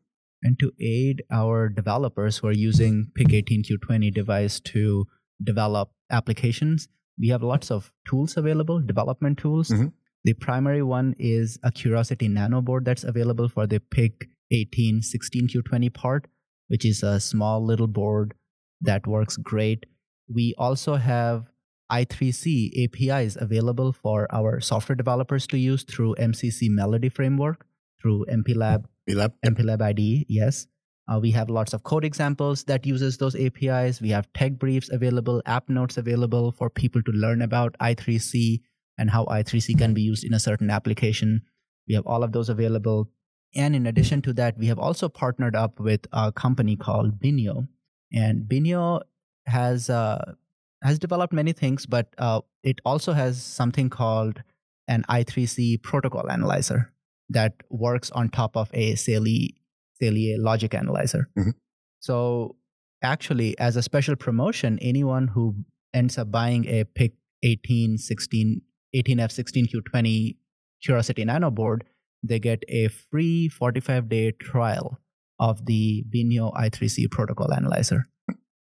And 0.43 0.59
to 0.59 0.71
aid 0.79 1.23
our 1.31 1.69
developers 1.69 2.37
who 2.37 2.47
are 2.47 2.53
using 2.53 3.07
PIC18 3.17 3.65
Q20 3.65 4.13
device 4.13 4.59
to 4.61 5.07
develop 5.41 5.91
applications, 6.11 6.89
we 7.17 7.29
have 7.29 7.41
lots 7.41 7.71
of 7.71 7.91
tools 8.05 8.35
available, 8.35 8.81
development 8.81 9.37
tools. 9.37 9.69
Mm-hmm. 9.69 9.87
The 10.25 10.33
primary 10.33 10.83
one 10.83 11.15
is 11.17 11.57
a 11.63 11.71
Curiosity 11.71 12.27
Nano 12.27 12.61
board 12.61 12.85
that's 12.85 13.03
available 13.03 13.47
for 13.47 13.67
the 13.67 13.79
PIC 13.79 14.29
18 14.51 15.01
16Q20 15.01 15.93
part, 15.93 16.27
which 16.67 16.85
is 16.85 17.03
a 17.03 17.19
small 17.19 17.65
little 17.65 17.87
board 17.87 18.33
that 18.81 19.07
works 19.07 19.37
great. 19.37 19.85
We 20.27 20.53
also 20.57 20.95
have 20.95 21.49
I3C 21.91 22.85
APIs 22.85 23.37
available 23.39 23.93
for 23.93 24.27
our 24.33 24.59
software 24.59 24.95
developers 24.95 25.45
to 25.47 25.57
use 25.57 25.83
through 25.83 26.15
MCC 26.15 26.69
Melody 26.69 27.09
framework, 27.09 27.65
through 28.01 28.25
MPLAB, 28.31 28.85
MPLAB, 29.09 29.33
MPLAB 29.45 29.81
IDE, 29.81 30.25
yes. 30.29 30.67
Uh, 31.11 31.19
we 31.19 31.31
have 31.31 31.49
lots 31.49 31.73
of 31.73 31.83
code 31.83 32.05
examples 32.05 32.63
that 32.63 32.85
uses 32.85 33.17
those 33.17 33.35
APIs. 33.35 34.01
We 34.01 34.09
have 34.09 34.31
tech 34.33 34.53
briefs 34.53 34.89
available, 34.89 35.41
app 35.45 35.67
notes 35.67 35.97
available 35.97 36.53
for 36.53 36.69
people 36.69 37.03
to 37.03 37.11
learn 37.11 37.41
about 37.41 37.75
I3C 37.79 38.61
and 38.97 39.09
how 39.09 39.25
I3C 39.25 39.77
can 39.77 39.93
be 39.93 40.01
used 40.01 40.23
in 40.23 40.33
a 40.33 40.39
certain 40.39 40.69
application. 40.69 41.41
We 41.87 41.95
have 41.95 42.07
all 42.07 42.23
of 42.23 42.31
those 42.31 42.47
available. 42.47 43.09
And 43.53 43.75
in 43.75 43.85
addition 43.85 44.21
to 44.23 44.33
that, 44.33 44.57
we 44.57 44.67
have 44.67 44.79
also 44.79 45.09
partnered 45.09 45.55
up 45.55 45.79
with 45.79 46.07
a 46.13 46.31
company 46.31 46.77
called 46.77 47.19
Binho. 47.19 47.67
And 48.13 48.43
Binho 48.47 49.01
has 49.45 49.89
uh, 49.89 50.35
has 50.81 50.99
developed 50.99 51.33
many 51.33 51.51
things, 51.51 51.85
but 51.85 52.13
uh, 52.17 52.41
it 52.63 52.79
also 52.85 53.13
has 53.13 53.43
something 53.43 53.89
called 53.89 54.41
an 54.87 55.03
I3C 55.09 55.81
protocol 55.81 56.29
analyzer 56.29 56.92
that 57.29 57.53
works 57.69 58.11
on 58.11 58.29
top 58.29 58.55
of 58.57 58.69
a 58.73 58.93
Saleae, 58.93 59.55
Saleae 60.01 60.35
logic 60.37 60.73
analyzer. 60.73 61.29
Mhm. 61.37 61.53
So 62.01 62.57
actually, 63.01 63.57
as 63.59 63.75
a 63.75 63.81
special 63.81 64.15
promotion, 64.15 64.77
anyone 64.79 65.27
who 65.29 65.63
ends 65.93 66.17
up 66.17 66.31
buying 66.31 66.65
a 66.67 66.83
PIC 66.85 67.13
18, 67.43 67.97
16, 67.97 68.61
18F16Q20 68.95 70.37
Curiosity 70.81 71.23
Nano 71.25 71.49
board, 71.51 71.85
they 72.21 72.39
get 72.39 72.63
a 72.67 72.87
free 72.89 73.47
45 73.49 74.09
day 74.09 74.31
trial 74.31 74.99
of 75.39 75.65
the 75.65 76.03
Binho 76.13 76.53
i3C 76.55 77.09
protocol 77.09 77.53
analyzer. 77.53 78.05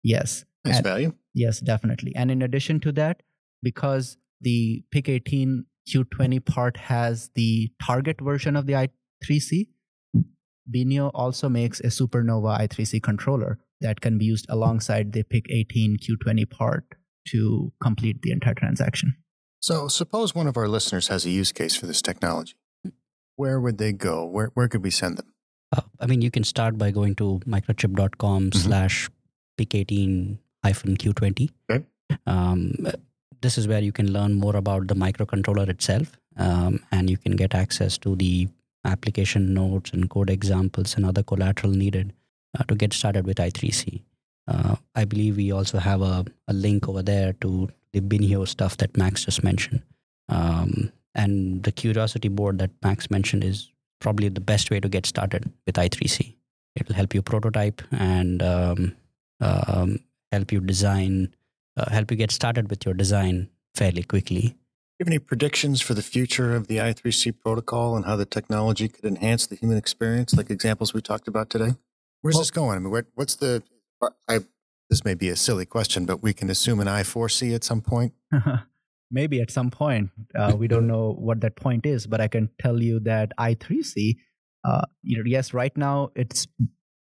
Yes. 0.02 0.44
Nice 0.64 0.76
And- 0.76 0.85
value. 0.85 1.12
Yes, 1.35 1.61
definitely. 1.61 2.14
And 2.14 2.30
in 2.30 2.42
addition 2.42 2.78
to 2.80 2.92
that, 2.92 3.22
because 3.62 4.16
the 4.40 4.85
PIC 4.92 5.09
18 5.09 5.64
Q20 5.88 6.44
part 6.44 6.77
has 6.77 7.31
the 7.35 7.70
target 7.85 8.20
version 8.20 8.57
of 8.57 8.66
the 8.66 8.73
i3C, 8.73 9.68
Binho 10.73 11.11
also 11.14 11.49
makes 11.49 11.81
a 11.81 11.88
Supernova 11.88 12.59
i3C 12.61 13.03
controller 13.03 13.59
that 13.81 14.01
can 14.01 14.16
be 14.16 14.25
used 14.25 14.47
alongside 14.49 15.12
the 15.12 15.23
PIC 15.23 15.47
18 15.51 15.99
Q20 15.99 16.49
part 16.49 16.85
to 17.29 17.73
complete 17.83 18.23
the 18.23 18.31
entire 18.33 18.55
transaction. 18.55 19.14
So, 19.61 19.88
suppose 19.88 20.35
one 20.35 20.47
of 20.47 20.57
our 20.57 20.68
listeners 20.68 21.09
has 21.09 21.25
a 21.27 21.31
use 21.31 21.53
case 21.53 21.75
for 21.77 21.87
this 21.87 22.01
technology. 22.03 22.55
Where 23.37 23.61
would 23.61 23.79
they 23.79 23.92
go? 23.92 24.25
Where, 24.25 24.51
where 24.55 24.68
could 24.68 24.83
we 24.83 24.90
send 24.90 25.18
them? 25.18 25.33
Uh, 25.73 25.83
I 26.01 26.07
mean, 26.07 26.23
you 26.23 26.31
can 26.31 26.44
start 26.44 26.79
by 26.79 26.90
going 26.90 27.14
to 27.16 27.40
microchip.com 27.47 28.51
Mhm. 28.51 28.55
slash 28.55 29.11
pic18 29.59 30.38
hyphen 30.62 30.97
Q20. 30.97 31.51
Okay. 31.70 31.85
Um, 32.27 32.75
this 33.40 33.59
is 33.59 33.68
where 33.68 33.81
you 33.81 33.92
can 33.92 34.12
learn 34.12 34.35
more 34.35 34.57
about 34.57 34.88
the 34.88 34.94
microcontroller 34.94 35.68
itself 35.68 36.16
um, 36.37 36.81
and 36.90 37.11
you 37.11 37.16
can 37.16 37.37
get 37.37 37.55
access 37.55 37.99
to 37.99 38.16
the 38.16 38.49
application 38.85 39.55
notes 39.55 39.90
and 39.92 40.11
code 40.11 40.31
examples 40.31 40.94
and 40.97 41.07
other 41.07 41.23
collateral 41.23 41.73
needed 41.73 42.12
uh, 42.59 42.64
to 42.64 42.75
get 42.75 42.92
started 42.92 43.27
with 43.27 43.38
I3C. 43.38 44.03
Uh, 44.47 44.77
I 44.94 45.05
believe 45.05 45.37
we 45.37 45.53
also 45.53 45.79
have 45.79 46.03
a, 46.03 46.25
a 46.49 46.53
link 46.53 46.88
over 46.88 47.03
there 47.03 47.33
to 47.40 47.68
the 47.92 48.01
Binho 48.01 48.47
stuff 48.47 48.77
that 48.79 48.97
Max 48.97 49.25
just 49.25 49.42
mentioned. 49.42 49.83
Um, 50.29 50.92
and 51.14 51.62
the 51.62 51.73
Curiosity 51.73 52.29
board 52.29 52.59
that 52.59 52.70
Max 52.83 53.11
mentioned 53.11 53.44
is 53.44 53.70
probably 54.01 54.29
the 54.29 54.40
best 54.40 54.70
way 54.70 54.81
to 54.81 54.88
get 54.88 55.07
started 55.07 55.51
with 55.66 55.77
I3C. 55.77 56.35
It'll 56.77 56.94
help 56.94 57.14
you 57.14 57.23
prototype 57.23 57.81
and 57.92 58.42
um, 58.42 58.97
um, 59.40 60.01
help 60.33 60.53
you 60.53 60.61
design, 60.61 61.35
uh, 61.76 61.90
help 61.90 62.10
you 62.10 62.16
get 62.16 62.30
started 62.30 62.70
with 62.70 62.84
your 62.84 62.94
design 62.94 63.48
fairly 63.74 64.02
quickly. 64.02 64.40
Do 64.40 64.98
you 65.00 65.04
have 65.06 65.08
any 65.08 65.18
predictions 65.18 65.80
for 65.80 65.94
the 65.94 66.02
future 66.02 66.54
of 66.54 66.68
the 66.68 66.76
I3C 66.76 67.38
protocol 67.40 67.96
and 67.96 68.04
how 68.04 68.14
the 68.16 68.24
technology 68.26 68.88
could 68.88 69.04
enhance 69.04 69.46
the 69.46 69.56
human 69.56 69.76
experience, 69.76 70.34
like 70.34 70.50
examples 70.50 70.94
we 70.94 71.00
talked 71.00 71.26
about 71.26 71.50
today? 71.50 71.74
Where's 72.20 72.34
Well- 72.34 72.42
this 72.42 72.50
going? 72.52 72.76
I 72.76 72.78
mean, 72.78 72.90
where, 72.90 73.06
what's 73.14 73.34
the? 73.37 73.62
I, 74.28 74.40
this 74.90 75.04
may 75.04 75.14
be 75.14 75.28
a 75.30 75.37
silly 75.37 75.64
question, 75.66 76.04
but 76.04 76.22
we 76.22 76.32
can 76.32 76.50
assume 76.50 76.78
an 76.80 76.87
I4C 76.87 77.54
at 77.54 77.64
some 77.64 77.80
point. 77.80 78.12
Maybe 79.10 79.40
at 79.40 79.50
some 79.50 79.70
point. 79.70 80.10
Uh, 80.34 80.54
we 80.56 80.68
don't 80.68 80.87
know 80.87 81.12
what 81.18 81.40
that 81.40 81.56
point 81.56 81.87
is, 81.87 82.06
but 82.06 82.20
I 82.20 82.28
can 82.28 82.50
tell 82.60 82.82
you 82.82 83.00
that 83.00 83.32
I3C, 83.38 84.16
uh, 84.64 84.82
you 85.02 85.16
know, 85.18 85.24
yes, 85.26 85.54
right 85.54 85.74
now 85.76 86.10
it's 86.14 86.46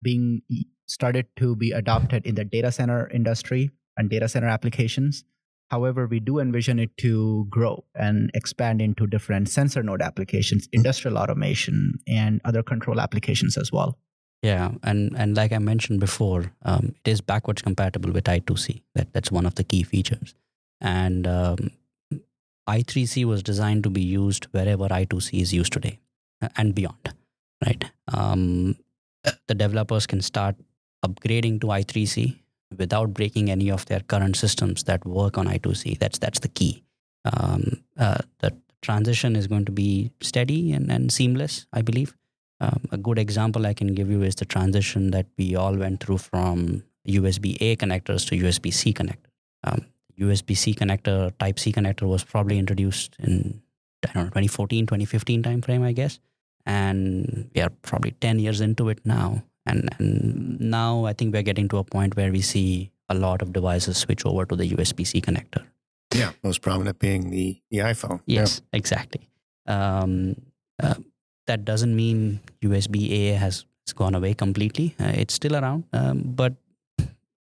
being 0.03 0.43
started 0.87 1.27
to 1.37 1.57
be 1.57 1.71
adopted 1.73 2.27
in 2.27 2.35
the 2.35 2.45
data 2.45 2.71
center 2.73 3.09
industry 3.09 3.71
and 3.97 4.11
data 4.11 4.29
center 4.29 4.49
applications. 4.49 5.25
However, 5.71 6.07
we 6.07 6.19
do 6.19 6.41
envision 6.41 6.81
it 6.81 6.97
to 6.99 7.47
grow 7.49 7.85
and 7.95 8.31
expand 8.35 8.83
into 8.83 9.07
different 9.07 9.49
sensor 9.49 9.83
node 9.83 10.03
applications, 10.03 10.69
industrial 10.73 11.17
automation, 11.17 12.01
and 12.09 12.41
other 12.45 12.63
control 12.63 13.01
applications 13.01 13.57
as 13.57 13.71
well. 13.71 13.97
Yeah, 14.43 14.73
and 14.83 15.15
and 15.17 15.37
like 15.37 15.53
I 15.53 15.59
mentioned 15.59 16.01
before, 16.01 16.53
um, 16.63 16.95
it 17.05 17.11
is 17.11 17.21
backwards 17.21 17.63
compatible 17.63 18.11
with 18.11 18.25
I2C. 18.25 18.83
That 18.95 19.13
that's 19.13 19.31
one 19.31 19.47
of 19.47 19.55
the 19.55 19.65
key 19.65 19.83
features. 19.83 20.35
And 20.81 21.27
um, 21.27 21.71
I3C 22.69 23.25
was 23.27 23.43
designed 23.43 23.85
to 23.85 23.91
be 23.91 24.03
used 24.03 24.47
wherever 24.53 24.89
I2C 24.89 25.41
is 25.43 25.53
used 25.53 25.73
today 25.73 26.01
and 26.57 26.75
beyond. 26.75 27.15
Right. 27.65 27.85
Um, 28.09 28.77
the 29.47 29.55
developers 29.55 30.07
can 30.07 30.23
start 30.23 30.57
upgrading 31.05 31.61
to 31.61 31.69
I3C 31.69 32.39
without 32.77 33.13
breaking 33.13 33.51
any 33.51 33.71
of 33.71 33.87
their 33.87 34.01
current 34.01 34.37
systems 34.37 34.85
that 34.85 35.05
work 35.05 35.39
on 35.39 35.47
I2C. 35.47 35.99
That's 35.99 36.19
that's 36.19 36.41
the 36.41 36.49
key. 36.49 36.83
Um, 37.25 37.83
uh, 37.99 38.19
the 38.39 38.57
transition 38.83 39.37
is 39.37 39.47
going 39.47 39.65
to 39.67 39.73
be 39.73 40.11
steady 40.21 40.73
and, 40.73 40.91
and 40.91 41.13
seamless, 41.13 41.67
I 41.73 41.83
believe. 41.83 42.15
Um, 42.61 42.85
a 42.93 42.97
good 42.97 43.19
example 43.19 43.67
I 43.67 43.75
can 43.75 43.95
give 43.95 44.11
you 44.11 44.23
is 44.23 44.35
the 44.35 44.45
transition 44.45 45.11
that 45.13 45.27
we 45.39 45.57
all 45.57 45.77
went 45.77 46.03
through 46.03 46.19
from 46.19 46.83
USB 47.09 47.57
A 47.61 47.77
connectors 47.77 48.27
to 48.29 48.37
USB 48.37 48.73
C 48.73 48.93
connectors. 48.93 49.31
Um, 49.65 49.87
USB 50.19 50.57
C 50.57 50.75
connector, 50.75 51.33
Type 51.39 51.59
C 51.59 51.73
connector 51.73 52.03
was 52.03 52.23
probably 52.23 52.59
introduced 52.59 53.17
in 53.19 53.63
I 54.07 54.13
don't 54.13 54.25
know 54.25 54.31
2014, 54.31 54.87
2015 54.87 55.43
timeframe, 55.43 55.85
I 55.85 55.93
guess. 55.93 56.21
And 56.67 57.51
we 57.55 57.61
are 57.63 57.71
probably 57.83 58.13
10 58.13 58.39
years 58.39 58.61
into 58.61 58.89
it 58.89 59.01
now. 59.05 59.43
And, 59.71 59.89
and 59.99 60.61
now 60.61 61.05
I 61.05 61.13
think 61.13 61.35
we're 61.35 61.43
getting 61.43 61.69
to 61.69 61.79
a 61.79 61.85
point 61.85 62.17
where 62.17 62.31
we 62.31 62.41
see 62.41 62.91
a 63.09 63.15
lot 63.15 63.43
of 63.43 63.53
devices 63.53 63.97
switch 63.99 64.25
over 64.25 64.45
to 64.47 64.57
the 64.57 64.69
USB 64.71 65.07
C 65.07 65.21
connector. 65.21 65.65
Yeah, 66.15 66.33
most 66.43 66.63
prominent 66.63 66.99
being 66.99 67.31
the 67.31 67.61
the 67.71 67.79
iPhone. 67.79 68.21
Yeah. 68.27 68.41
Yes, 68.41 68.63
exactly. 68.73 69.29
Um, 69.67 70.37
uh, 70.83 70.95
that 71.47 71.65
doesn't 71.65 71.95
mean 71.95 72.41
USB 72.63 73.11
A 73.13 73.35
has, 73.35 73.65
has 73.87 73.93
gone 73.93 74.15
away 74.15 74.35
completely. 74.35 74.95
Uh, 74.99 75.13
it's 75.15 75.35
still 75.35 75.57
around, 75.57 75.85
um, 75.93 76.23
but 76.25 76.55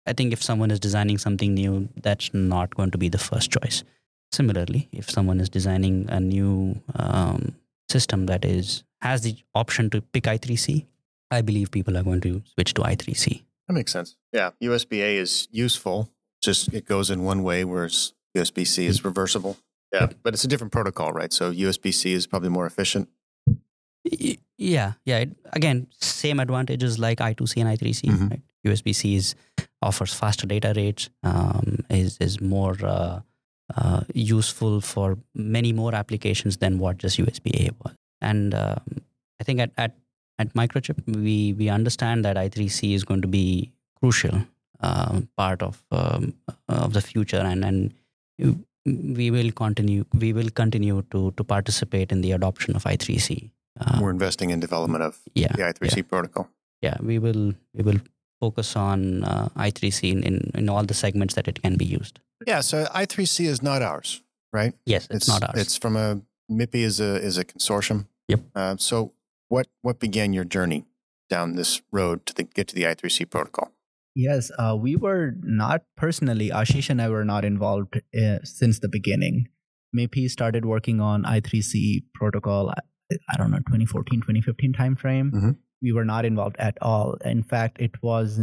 I 0.05 0.13
think 0.13 0.33
if 0.33 0.43
someone 0.43 0.71
is 0.71 0.79
designing 0.79 1.17
something 1.17 1.53
new, 1.53 1.89
that's 2.01 2.33
not 2.33 2.75
going 2.75 2.91
to 2.91 2.97
be 2.97 3.09
the 3.09 3.17
first 3.17 3.51
choice. 3.51 3.83
Similarly, 4.31 4.89
if 4.91 5.09
someone 5.09 5.39
is 5.39 5.49
designing 5.49 6.07
a 6.09 6.19
new 6.19 6.81
um, 6.95 7.55
system 7.89 8.25
that 8.27 8.45
is 8.45 8.83
has 9.01 9.21
the 9.21 9.35
option 9.55 9.89
to 9.89 10.01
pick 10.01 10.23
I3C, 10.23 10.85
I 11.31 11.41
believe 11.41 11.71
people 11.71 11.97
are 11.97 12.03
going 12.03 12.21
to 12.21 12.41
switch 12.53 12.73
to 12.75 12.81
I3C. 12.81 13.43
That 13.67 13.73
makes 13.73 13.91
sense. 13.91 14.17
Yeah, 14.33 14.51
USB 14.61 14.99
A 15.01 15.17
is 15.17 15.47
useful. 15.51 16.09
Just 16.43 16.73
it 16.73 16.85
goes 16.85 17.09
in 17.09 17.23
one 17.23 17.43
way, 17.43 17.63
whereas 17.63 18.13
USB 18.37 18.65
C 18.67 18.85
is 18.85 19.03
reversible. 19.05 19.57
Yeah, 19.93 20.07
but 20.23 20.33
it's 20.33 20.43
a 20.43 20.47
different 20.47 20.71
protocol, 20.73 21.11
right? 21.11 21.31
So 21.33 21.51
USB 21.51 21.93
C 21.93 22.13
is 22.13 22.27
probably 22.27 22.49
more 22.49 22.65
efficient. 22.65 23.09
Yeah, 24.57 24.93
yeah. 25.05 25.25
Again, 25.53 25.87
same 25.99 26.39
advantages 26.39 26.99
like 26.99 27.19
I2C 27.19 27.61
and 27.61 27.69
I3C. 27.69 28.09
Mhm. 28.09 28.29
Right? 28.31 28.41
USB-C 28.65 29.15
is 29.15 29.35
offers 29.81 30.13
faster 30.13 30.45
data 30.45 30.73
rates, 30.75 31.09
um, 31.23 31.79
is 31.89 32.17
is 32.19 32.39
more 32.39 32.77
uh, 32.83 33.21
uh, 33.75 34.01
useful 34.13 34.81
for 34.81 35.17
many 35.33 35.73
more 35.73 35.95
applications 35.95 36.57
than 36.57 36.77
what 36.77 36.97
just 36.97 37.17
USB-A 37.17 37.71
was. 37.83 37.95
And 38.21 38.53
um, 38.53 38.81
I 39.39 39.43
think 39.43 39.59
at, 39.59 39.71
at 39.77 39.95
at 40.41 40.53
Microchip, 40.61 40.99
we 41.27 41.37
we 41.61 41.69
understand 41.77 42.25
that 42.29 42.35
I3C 42.45 42.93
is 42.99 43.03
going 43.11 43.21
to 43.27 43.31
be 43.37 43.45
crucial 43.99 44.37
um, 44.89 45.27
part 45.41 45.61
of 45.69 45.81
um, 46.01 46.33
of 46.83 46.93
the 46.99 47.01
future, 47.09 47.43
and 47.53 47.63
and 47.71 47.93
we 49.17 49.29
will 49.31 49.51
continue 49.51 50.05
we 50.25 50.33
will 50.39 50.49
continue 50.61 51.01
to 51.15 51.31
to 51.41 51.43
participate 51.55 52.11
in 52.11 52.21
the 52.21 52.31
adoption 52.39 52.75
of 52.75 52.83
I3C. 52.93 53.51
Uh, 53.79 53.99
We're 54.01 54.09
investing 54.15 54.49
in 54.49 54.59
development 54.59 55.03
of 55.03 55.19
yeah, 55.33 55.53
the 55.59 55.63
I3C 55.73 56.07
protocol. 56.15 56.47
yeah 56.85 56.97
we 57.09 57.15
will 57.25 57.43
we 57.77 57.83
will 57.87 57.99
focus 58.43 58.69
on 58.83 59.01
uh, 59.31 59.47
i3c 59.65 59.99
in, 60.11 60.19
in, 60.29 60.35
in 60.59 60.69
all 60.75 60.85
the 60.91 60.95
segments 61.01 61.35
that 61.37 61.47
it 61.51 61.57
can 61.65 61.75
be 61.81 61.85
used 61.97 62.15
Yeah, 62.51 62.61
so 62.69 62.77
I3C 63.01 63.45
is 63.53 63.59
not 63.67 63.83
ours, 63.89 64.11
right? 64.59 64.73
yes 64.93 65.03
it's, 65.17 65.27
not 65.33 65.43
ours 65.47 65.59
It's 65.63 65.75
from 65.83 65.95
a 66.05 66.07
MIPI 66.61 66.81
is 66.91 66.97
a 67.09 67.11
is 67.29 67.37
a 67.43 67.45
consortium. 67.51 67.99
Yep. 68.33 68.41
Uh, 68.61 68.75
so 68.87 69.01
what 69.51 69.67
what 69.81 69.99
began 69.99 70.33
your 70.33 70.45
journey 70.45 70.85
down 71.29 71.55
this 71.55 71.81
road 71.91 72.25
to 72.25 72.33
the, 72.33 72.43
get 72.43 72.67
to 72.69 72.75
the 72.75 72.83
I3C 72.83 73.29
protocol? 73.29 73.71
Yes, 74.15 74.51
uh, 74.57 74.75
we 74.79 74.95
were 74.95 75.33
not 75.41 75.83
personally, 75.95 76.49
Ashish 76.49 76.89
and 76.89 77.01
I 77.01 77.09
were 77.09 77.23
not 77.23 77.45
involved 77.45 78.01
uh, 78.17 78.39
since 78.43 78.79
the 78.79 78.89
beginning. 78.89 79.47
MIPI 79.97 80.29
started 80.29 80.65
working 80.65 80.99
on 80.99 81.23
I3C 81.23 82.03
protocol, 82.13 82.69
I, 82.69 83.15
I 83.33 83.37
don't 83.37 83.51
know, 83.51 83.59
2014, 83.59 84.21
2015 84.21 84.73
timeframe. 84.73 85.31
Mhm. 85.31 85.57
We 85.81 85.91
were 85.93 86.05
not 86.05 86.25
involved 86.25 86.57
at 86.59 86.77
all. 86.81 87.15
In 87.25 87.43
fact, 87.43 87.81
it 87.81 87.91
was 88.01 88.39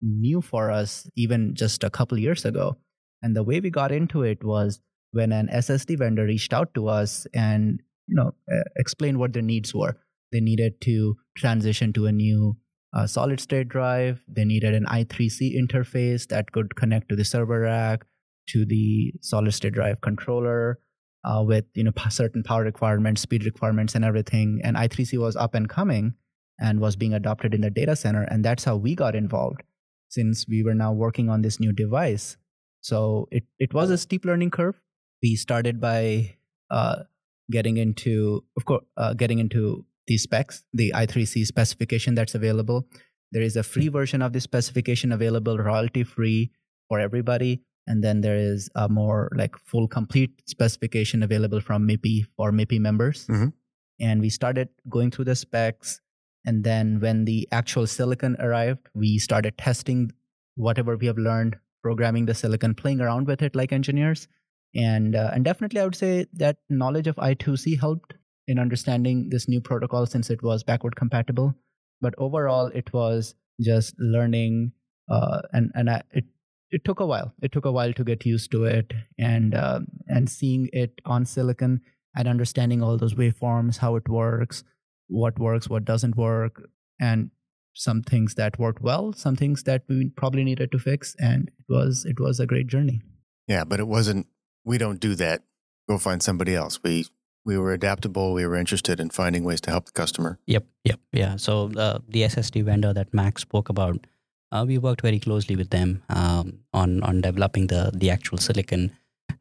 new 0.00 0.40
for 0.40 0.70
us 0.70 1.08
even 1.16 1.54
just 1.54 1.84
a 1.84 1.90
couple 1.90 2.18
years 2.18 2.44
ago. 2.44 2.76
And 3.22 3.34
the 3.34 3.42
way 3.42 3.60
we 3.60 3.70
got 3.70 3.90
into 3.92 4.22
it 4.22 4.44
was 4.44 4.80
when 5.12 5.32
an 5.32 5.48
SSD 5.48 5.98
vendor 5.98 6.24
reached 6.24 6.52
out 6.52 6.72
to 6.74 6.88
us 6.88 7.26
and 7.34 7.82
you 8.06 8.14
know 8.14 8.34
uh, 8.52 8.62
explained 8.76 9.18
what 9.18 9.32
their 9.32 9.42
needs 9.42 9.74
were. 9.74 9.96
They 10.32 10.40
needed 10.40 10.80
to 10.82 11.16
transition 11.36 11.92
to 11.94 12.06
a 12.06 12.12
new 12.12 12.56
uh, 12.94 13.06
solid 13.06 13.40
state 13.40 13.68
drive. 13.68 14.22
They 14.28 14.44
needed 14.44 14.74
an 14.74 14.86
I3C 14.86 15.56
interface 15.58 16.26
that 16.28 16.52
could 16.52 16.76
connect 16.76 17.08
to 17.10 17.16
the 17.16 17.24
server 17.24 17.60
rack 17.60 18.04
to 18.48 18.64
the 18.64 19.12
solid 19.20 19.52
state 19.52 19.74
drive 19.74 20.00
controller 20.00 20.78
uh, 21.24 21.42
with 21.46 21.64
you 21.74 21.84
know 21.84 21.92
certain 22.08 22.42
power 22.42 22.64
requirements, 22.64 23.22
speed 23.22 23.44
requirements, 23.44 23.94
and 23.94 24.04
everything. 24.04 24.60
And 24.64 24.76
I3C 24.76 25.18
was 25.18 25.36
up 25.36 25.54
and 25.54 25.68
coming 25.68 26.14
and 26.60 26.80
was 26.80 26.96
being 26.96 27.14
adopted 27.14 27.54
in 27.54 27.60
the 27.60 27.70
data 27.70 27.94
center, 27.94 28.22
and 28.22 28.44
that's 28.44 28.64
how 28.64 28.76
we 28.76 28.94
got 28.94 29.14
involved 29.14 29.62
since 30.08 30.46
we 30.48 30.62
were 30.62 30.74
now 30.74 30.92
working 30.92 31.28
on 31.28 31.42
this 31.42 31.60
new 31.60 31.72
device. 31.72 32.36
So 32.80 33.28
it 33.30 33.44
it 33.58 33.74
was 33.74 33.90
a 33.90 33.98
steep 33.98 34.24
learning 34.24 34.50
curve. 34.50 34.80
We 35.22 35.36
started 35.36 35.80
by 35.80 36.36
uh, 36.70 37.02
getting 37.50 37.76
into, 37.76 38.44
of 38.56 38.64
course, 38.64 38.84
uh, 38.96 39.14
getting 39.14 39.38
into 39.38 39.84
the 40.08 40.18
specs, 40.18 40.64
the 40.72 40.92
I3C 40.96 41.46
specification 41.46 42.14
that's 42.16 42.34
available. 42.34 42.88
There 43.30 43.42
is 43.42 43.56
a 43.56 43.62
free 43.62 43.88
version 43.88 44.22
of 44.22 44.32
the 44.32 44.40
specification 44.40 45.12
available, 45.12 45.58
royalty 45.58 46.02
free 46.02 46.50
for 46.88 46.98
everybody. 46.98 47.62
And 47.86 48.02
then 48.02 48.22
there 48.22 48.36
is 48.36 48.68
a 48.74 48.88
more 48.88 49.30
like 49.36 49.56
full 49.58 49.86
complete 49.86 50.42
specification 50.46 51.22
available 51.22 51.60
from 51.60 51.86
MIPI 51.86 52.24
for 52.36 52.50
MIPI 52.52 52.80
members. 52.80 53.26
Mhm. 53.26 53.52
And 54.00 54.20
we 54.20 54.30
started 54.30 54.68
going 54.88 55.10
through 55.10 55.26
the 55.26 55.36
specs. 55.36 56.00
And 56.44 56.64
then 56.64 57.00
when 57.00 57.24
the 57.24 57.46
actual 57.52 57.86
silicon 57.86 58.36
arrived, 58.38 58.88
we 58.94 59.18
started 59.18 59.58
testing 59.58 60.12
whatever 60.56 60.96
we 60.96 61.06
have 61.06 61.18
learned, 61.18 61.56
programming 61.82 62.26
the 62.26 62.34
silicon, 62.34 62.74
playing 62.74 63.00
around 63.00 63.26
with 63.26 63.42
it 63.42 63.54
like 63.54 63.72
engineers. 63.72 64.28
And 64.74 65.16
uh, 65.16 65.30
and 65.34 65.44
definitely, 65.44 65.80
I 65.80 65.84
would 65.84 65.96
say 65.96 66.26
that 66.34 66.58
knowledge 66.68 67.06
of 67.06 67.16
I2C 67.16 67.78
helped 67.80 68.14
in 68.48 68.58
understanding 68.58 69.28
this 69.30 69.48
new 69.48 69.60
protocol 69.60 70.06
since 70.06 70.30
it 70.30 70.42
was 70.42 70.64
backward 70.64 70.96
compatible. 70.96 71.54
But 72.00 72.14
overall, 72.18 72.66
it 72.66 72.92
was 72.92 73.34
just 73.60 73.94
learning, 73.98 74.72
uh, 75.10 75.42
and 75.52 75.70
and 75.74 75.90
I, 75.90 76.02
it 76.10 76.24
it 76.70 76.84
took 76.84 77.00
a 77.00 77.06
while. 77.06 77.34
It 77.42 77.52
took 77.52 77.64
a 77.64 77.72
while 77.72 77.92
to 77.92 78.04
get 78.04 78.26
used 78.26 78.50
to 78.52 78.64
it, 78.64 78.92
and 79.18 79.54
uh, 79.54 79.80
and 80.08 80.28
seeing 80.28 80.68
it 80.72 81.00
on 81.04 81.24
silicon 81.24 81.80
and 82.16 82.26
understanding 82.26 82.82
all 82.82 82.96
those 82.96 83.14
waveforms, 83.14 83.78
how 83.78 83.96
it 83.96 84.08
works, 84.08 84.64
what 85.08 85.38
works, 85.38 85.68
what 85.68 85.84
doesn't 85.84 86.16
work, 86.16 86.62
and 87.00 87.30
some 87.74 88.02
things 88.02 88.34
that 88.34 88.58
worked 88.58 88.82
well, 88.82 89.12
some 89.12 89.36
things 89.36 89.62
that 89.62 89.84
we 89.88 90.10
probably 90.16 90.42
needed 90.42 90.72
to 90.72 90.78
fix, 90.78 91.14
and 91.18 91.48
it 91.48 91.72
was 91.72 92.04
it 92.04 92.18
was 92.18 92.40
a 92.40 92.46
great 92.46 92.66
journey. 92.66 93.02
Yeah, 93.46 93.64
but 93.64 93.80
it 93.80 93.88
wasn't. 93.88 94.26
We 94.64 94.78
don't 94.78 95.00
do 95.00 95.14
that. 95.16 95.42
Go 95.88 95.98
find 95.98 96.22
somebody 96.22 96.54
else. 96.54 96.82
We 96.82 97.06
we 97.44 97.56
were 97.58 97.72
adaptable. 97.72 98.32
We 98.32 98.46
were 98.46 98.56
interested 98.56 99.00
in 99.00 99.10
finding 99.10 99.44
ways 99.44 99.60
to 99.62 99.70
help 99.70 99.86
the 99.86 99.92
customer. 99.92 100.38
Yep, 100.46 100.66
yep, 100.84 101.00
yeah. 101.12 101.36
So 101.36 101.70
uh, 101.76 101.98
the 102.08 102.22
SSD 102.22 102.64
vendor 102.64 102.92
that 102.92 103.12
Max 103.14 103.42
spoke 103.42 103.68
about, 103.68 104.06
uh, 104.52 104.64
we 104.66 104.78
worked 104.78 105.02
very 105.02 105.18
closely 105.18 105.56
with 105.56 105.70
them 105.70 106.02
um, 106.08 106.60
on 106.72 107.02
on 107.02 107.20
developing 107.20 107.68
the 107.68 107.90
the 107.94 108.10
actual 108.10 108.38
silicon 108.38 108.92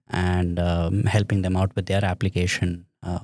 and 0.10 0.60
um, 0.60 1.04
helping 1.04 1.42
them 1.42 1.58
out 1.58 1.76
with 1.76 1.86
their 1.88 2.04
application. 2.04 2.86
Uh, 3.04 3.20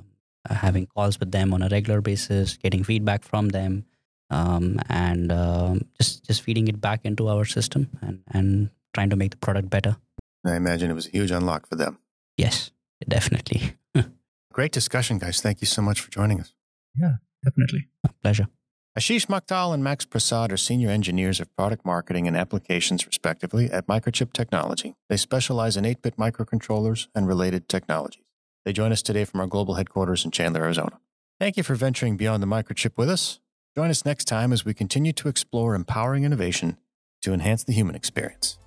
having 0.49 0.86
calls 0.88 1.19
with 1.19 1.31
them 1.31 1.53
on 1.53 1.62
a 1.62 1.69
regular 1.69 2.01
basis, 2.01 2.57
getting 2.57 2.83
feedback 2.83 3.23
from 3.23 3.49
them, 3.49 3.86
um, 4.29 4.79
and 4.89 5.31
um, 5.31 5.81
just 5.97 6.25
just 6.25 6.41
feeding 6.41 6.67
it 6.67 6.81
back 6.81 7.01
into 7.03 7.27
our 7.29 7.45
system 7.45 7.89
and 8.01 8.21
and 8.31 8.69
trying 8.93 9.09
to 9.09 9.15
make 9.15 9.31
the 9.31 9.38
product 9.38 9.69
better. 9.69 9.95
I 10.45 10.55
imagine 10.55 10.91
it 10.91 10.93
was 10.93 11.07
a 11.07 11.12
huge 11.12 11.31
unlock 11.31 11.67
for 11.67 11.75
them. 11.75 11.99
Yes, 12.38 12.71
definitely. 13.07 13.75
Great 14.53 14.71
discussion, 14.71 15.17
guys. 15.17 15.41
Thank 15.41 15.61
you 15.61 15.67
so 15.67 15.81
much 15.81 15.99
for 15.99 16.11
joining 16.11 16.39
us. 16.39 16.53
Yeah, 16.95 17.15
definitely. 17.43 17.87
Pleasure. 18.21 18.47
Ashish 18.97 19.25
Makthal 19.25 19.73
and 19.73 19.83
Max 19.83 20.05
Prasad 20.05 20.51
are 20.51 20.57
senior 20.57 20.91
engineers 20.91 21.39
of 21.39 21.53
product 21.55 21.83
marketing 21.83 22.27
and 22.27 22.37
applications, 22.37 23.07
respectively, 23.07 23.71
at 23.71 23.87
Microchip 23.87 24.31
Technology. 24.31 24.93
They 25.09 25.17
specialize 25.17 25.75
in 25.75 25.85
8 25.85 26.03
bit 26.03 26.17
microcontrollers 26.17 27.07
and 27.15 27.27
related 27.27 27.67
technologies. 27.67 28.23
They 28.63 28.73
join 28.73 28.91
us 28.91 29.01
today 29.01 29.25
from 29.25 29.39
our 29.39 29.47
global 29.47 29.73
headquarters 29.73 30.23
in 30.23 30.29
Chandler, 30.29 30.61
Arizona. 30.61 30.99
Thank 31.39 31.57
you 31.57 31.63
for 31.63 31.73
venturing 31.73 32.15
beyond 32.15 32.43
the 32.43 32.47
microchip 32.47 32.91
with 32.95 33.09
us. 33.09 33.39
Join 33.75 33.89
us 33.89 34.05
next 34.05 34.25
time 34.25 34.53
as 34.53 34.63
we 34.63 34.75
continue 34.75 35.13
to 35.13 35.27
explore 35.27 35.73
empowering 35.73 36.23
innovation 36.23 36.77
to 37.23 37.33
enhance 37.33 37.63
the 37.63 37.73
human 37.73 37.95
experience. 37.95 38.59